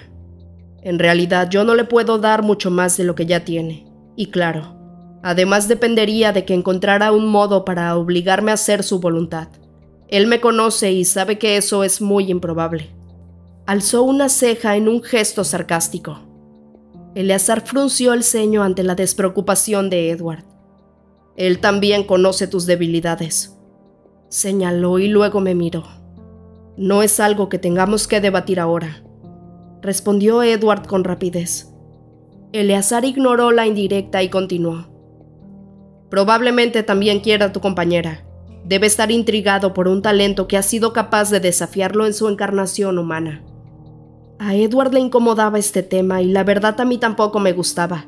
En 0.81 0.99
realidad 0.99 1.49
yo 1.49 1.63
no 1.63 1.75
le 1.75 1.85
puedo 1.85 2.19
dar 2.19 2.43
mucho 2.43 2.71
más 2.71 2.97
de 2.97 3.05
lo 3.05 3.15
que 3.15 3.25
ya 3.25 3.45
tiene. 3.45 3.87
Y 4.17 4.27
claro, 4.27 4.75
además 5.23 5.69
dependería 5.69 6.33
de 6.33 6.43
que 6.43 6.53
encontrara 6.53 7.13
un 7.13 7.27
modo 7.27 7.63
para 7.63 7.95
obligarme 7.95 8.51
a 8.51 8.55
hacer 8.55 8.83
su 8.83 8.99
voluntad. 8.99 9.47
Él 10.09 10.27
me 10.27 10.41
conoce 10.41 10.91
y 10.91 11.05
sabe 11.05 11.37
que 11.37 11.55
eso 11.55 11.85
es 11.85 12.01
muy 12.01 12.29
improbable. 12.29 12.89
Alzó 13.65 14.03
una 14.03 14.27
ceja 14.27 14.75
en 14.75 14.89
un 14.89 15.03
gesto 15.03 15.43
sarcástico. 15.45 16.19
Eleazar 17.15 17.65
frunció 17.65 18.13
el 18.13 18.23
ceño 18.23 18.61
ante 18.63 18.83
la 18.83 18.95
despreocupación 18.95 19.89
de 19.89 20.09
Edward. 20.09 20.43
Él 21.39 21.59
también 21.59 22.03
conoce 22.03 22.47
tus 22.47 22.65
debilidades, 22.65 23.57
señaló 24.27 24.99
y 24.99 25.07
luego 25.07 25.39
me 25.39 25.55
miró. 25.55 25.85
No 26.75 27.01
es 27.01 27.21
algo 27.21 27.47
que 27.47 27.57
tengamos 27.57 28.09
que 28.09 28.19
debatir 28.19 28.59
ahora, 28.59 29.05
respondió 29.81 30.43
Edward 30.43 30.85
con 30.85 31.05
rapidez. 31.05 31.73
Eleazar 32.51 33.05
ignoró 33.05 33.51
la 33.51 33.65
indirecta 33.65 34.21
y 34.21 34.27
continuó. 34.27 34.89
Probablemente 36.09 36.83
también 36.83 37.21
quiera 37.21 37.45
a 37.45 37.53
tu 37.53 37.61
compañera. 37.61 38.25
Debe 38.65 38.87
estar 38.87 39.09
intrigado 39.09 39.73
por 39.73 39.87
un 39.87 40.01
talento 40.01 40.45
que 40.45 40.57
ha 40.57 40.61
sido 40.61 40.91
capaz 40.91 41.29
de 41.29 41.39
desafiarlo 41.39 42.05
en 42.05 42.13
su 42.13 42.27
encarnación 42.27 42.99
humana. 42.99 43.45
A 44.39 44.55
Edward 44.55 44.93
le 44.93 44.99
incomodaba 44.99 45.57
este 45.57 45.83
tema 45.83 46.21
y 46.21 46.27
la 46.27 46.43
verdad 46.43 46.81
a 46.81 46.83
mí 46.83 46.97
tampoco 46.97 47.39
me 47.39 47.53
gustaba. 47.53 48.07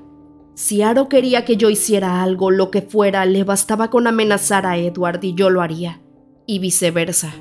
Si 0.53 0.81
Aro 0.81 1.07
quería 1.07 1.45
que 1.45 1.55
yo 1.55 1.69
hiciera 1.69 2.21
algo, 2.21 2.51
lo 2.51 2.71
que 2.71 2.81
fuera, 2.81 3.25
le 3.25 3.43
bastaba 3.43 3.89
con 3.89 4.05
amenazar 4.07 4.65
a 4.65 4.77
Edward 4.77 5.23
y 5.23 5.33
yo 5.33 5.49
lo 5.49 5.61
haría, 5.61 6.01
y 6.45 6.59
viceversa. 6.59 7.33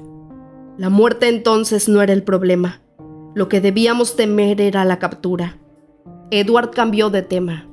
La 0.79 0.91
muerte 0.91 1.29
entonces 1.29 1.89
no 1.89 2.03
era 2.03 2.13
el 2.13 2.23
problema. 2.23 2.83
Lo 3.35 3.49
que 3.49 3.61
debíamos 3.61 4.17
temer 4.17 4.61
era 4.61 4.85
la 4.85 4.99
captura. 4.99 5.59
Edward 6.31 6.71
cambió 6.71 7.11
de 7.11 7.23
tema. 7.23 7.69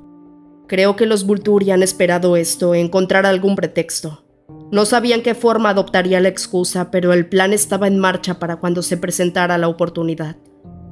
Creo 0.67 0.95
que 0.95 1.05
los 1.05 1.25
Vulturi 1.25 1.71
han 1.71 1.83
esperado 1.83 2.35
esto, 2.35 2.73
encontrar 2.75 3.25
algún 3.25 3.55
pretexto. 3.55 4.25
No 4.71 4.85
sabían 4.85 5.21
qué 5.21 5.35
forma 5.35 5.69
adoptaría 5.69 6.19
la 6.19 6.27
excusa, 6.27 6.91
pero 6.91 7.13
el 7.13 7.29
plan 7.29 7.53
estaba 7.53 7.87
en 7.87 7.99
marcha 7.99 8.39
para 8.39 8.57
cuando 8.57 8.81
se 8.81 8.97
presentara 8.97 9.57
la 9.57 9.69
oportunidad. 9.69 10.35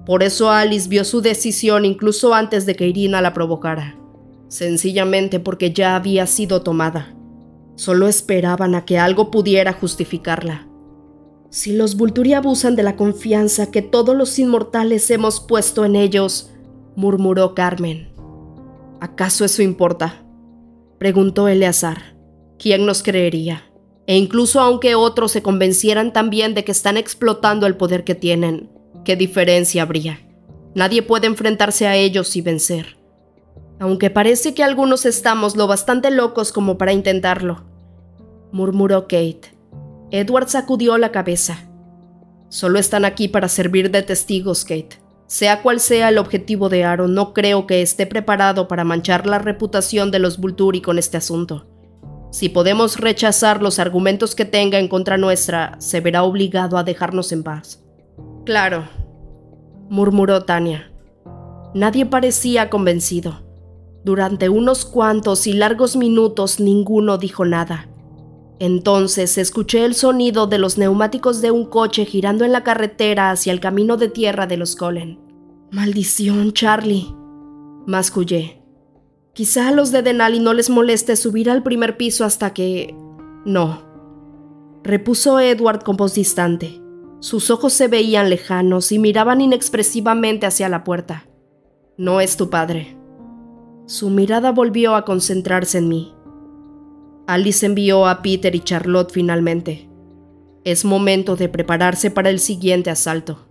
Por 0.05 0.23
eso 0.23 0.51
Alice 0.51 0.87
vio 0.87 1.03
su 1.03 1.21
decisión 1.21 1.83
incluso 1.83 2.33
antes 2.33 2.65
de 2.65 2.75
que 2.75 2.87
Irina 2.87 3.21
la 3.21 3.33
provocara. 3.33 3.97
Sencillamente 4.47 5.39
porque 5.39 5.71
ya 5.71 5.95
había 5.95 6.27
sido 6.27 6.61
tomada. 6.61 7.15
Solo 7.75 8.07
esperaban 8.07 8.75
a 8.75 8.85
que 8.85 8.97
algo 8.97 9.31
pudiera 9.31 9.73
justificarla. 9.73 10.67
Si 11.49 11.73
los 11.73 11.95
Vulturi 11.95 12.33
abusan 12.33 12.75
de 12.75 12.83
la 12.83 12.95
confianza 12.95 13.71
que 13.71 13.81
todos 13.81 14.15
los 14.15 14.37
inmortales 14.39 15.09
hemos 15.11 15.39
puesto 15.39 15.85
en 15.85 15.95
ellos, 15.95 16.51
murmuró 16.95 17.55
Carmen. 17.55 18.09
¿Acaso 18.99 19.45
eso 19.45 19.61
importa? 19.61 20.23
preguntó 20.97 21.47
Eleazar. 21.47 22.15
¿Quién 22.57 22.85
nos 22.85 23.03
creería? 23.03 23.63
E 24.07 24.17
incluso 24.17 24.59
aunque 24.59 24.95
otros 24.95 25.31
se 25.31 25.41
convencieran 25.41 26.13
también 26.13 26.53
de 26.53 26.63
que 26.63 26.71
están 26.71 26.97
explotando 26.97 27.67
el 27.67 27.75
poder 27.75 28.03
que 28.03 28.15
tienen, 28.15 28.69
¿qué 29.03 29.15
diferencia 29.15 29.81
habría? 29.81 30.19
Nadie 30.75 31.01
puede 31.01 31.27
enfrentarse 31.27 31.87
a 31.87 31.95
ellos 31.95 32.35
y 32.35 32.41
vencer. 32.41 32.94
Aunque 33.79 34.09
parece 34.09 34.53
que 34.53 34.63
algunos 34.63 35.05
estamos 35.05 35.55
lo 35.55 35.67
bastante 35.67 36.11
locos 36.11 36.51
como 36.51 36.77
para 36.77 36.93
intentarlo, 36.93 37.65
murmuró 38.51 39.03
Kate. 39.03 39.55
Edward 40.11 40.47
sacudió 40.47 40.97
la 40.97 41.11
cabeza. 41.11 41.69
Solo 42.49 42.79
están 42.79 43.03
aquí 43.03 43.27
para 43.27 43.49
servir 43.49 43.91
de 43.91 44.01
testigos, 44.01 44.63
Kate. 44.63 45.01
Sea 45.27 45.61
cual 45.61 45.79
sea 45.79 46.09
el 46.09 46.19
objetivo 46.19 46.69
de 46.69 46.83
Aaron, 46.83 47.13
no 47.13 47.33
creo 47.33 47.65
que 47.65 47.81
esté 47.81 48.05
preparado 48.05 48.67
para 48.67 48.83
manchar 48.83 49.25
la 49.25 49.39
reputación 49.39 50.11
de 50.11 50.19
los 50.19 50.37
Vulturi 50.37 50.81
con 50.81 50.99
este 50.99 51.17
asunto. 51.17 51.67
Si 52.31 52.49
podemos 52.49 52.99
rechazar 52.99 53.61
los 53.61 53.79
argumentos 53.79 54.35
que 54.35 54.45
tenga 54.45 54.77
en 54.77 54.87
contra 54.87 55.17
nuestra, 55.17 55.75
se 55.79 55.99
verá 55.99 56.23
obligado 56.23 56.77
a 56.77 56.83
dejarnos 56.83 57.31
en 57.31 57.43
paz. 57.43 57.83
Claro, 58.45 58.87
murmuró 59.89 60.43
Tania. 60.43 60.91
Nadie 61.73 62.05
parecía 62.05 62.69
convencido. 62.69 63.44
Durante 64.05 64.49
unos 64.49 64.85
cuantos 64.85 65.47
y 65.47 65.53
largos 65.53 65.95
minutos 65.95 66.59
ninguno 66.59 67.17
dijo 67.17 67.43
nada. 67.43 67.89
Entonces 68.59 69.39
escuché 69.39 69.83
el 69.83 69.95
sonido 69.95 70.45
de 70.45 70.59
los 70.59 70.77
neumáticos 70.77 71.41
de 71.41 71.49
un 71.49 71.65
coche 71.65 72.05
girando 72.05 72.45
en 72.45 72.51
la 72.51 72.63
carretera 72.63 73.31
hacia 73.31 73.51
el 73.51 73.59
camino 73.59 73.97
de 73.97 74.07
tierra 74.07 74.45
de 74.45 74.57
los 74.57 74.75
Colen. 74.75 75.19
Maldición, 75.71 76.53
Charlie. 76.53 77.07
Mascullé. 77.87 78.61
Quizá 79.33 79.69
a 79.69 79.71
los 79.71 79.91
de 79.91 80.03
Denali 80.03 80.39
no 80.39 80.53
les 80.53 80.69
moleste 80.69 81.15
subir 81.15 81.49
al 81.49 81.63
primer 81.63 81.97
piso 81.97 82.25
hasta 82.25 82.53
que... 82.53 82.95
No. 83.43 83.81
Repuso 84.83 85.39
Edward 85.39 85.83
con 85.83 85.97
voz 85.97 86.13
distante. 86.13 86.79
Sus 87.21 87.49
ojos 87.49 87.73
se 87.73 87.87
veían 87.87 88.29
lejanos 88.29 88.91
y 88.91 88.99
miraban 88.99 89.41
inexpresivamente 89.41 90.45
hacia 90.45 90.69
la 90.69 90.83
puerta. 90.83 91.25
No 91.97 92.21
es 92.21 92.37
tu 92.37 92.51
padre. 92.51 92.94
Su 93.87 94.09
mirada 94.09 94.51
volvió 94.51 94.95
a 94.95 95.05
concentrarse 95.05 95.77
en 95.77 95.89
mí. 95.89 96.13
Alice 97.27 97.63
envió 97.63 98.07
a 98.07 98.23
Peter 98.23 98.55
y 98.55 98.59
Charlotte 98.61 99.11
finalmente. 99.11 99.89
Es 100.63 100.85
momento 100.85 101.35
de 101.35 101.49
prepararse 101.49 102.09
para 102.09 102.31
el 102.31 102.39
siguiente 102.39 102.89
asalto. 102.89 103.47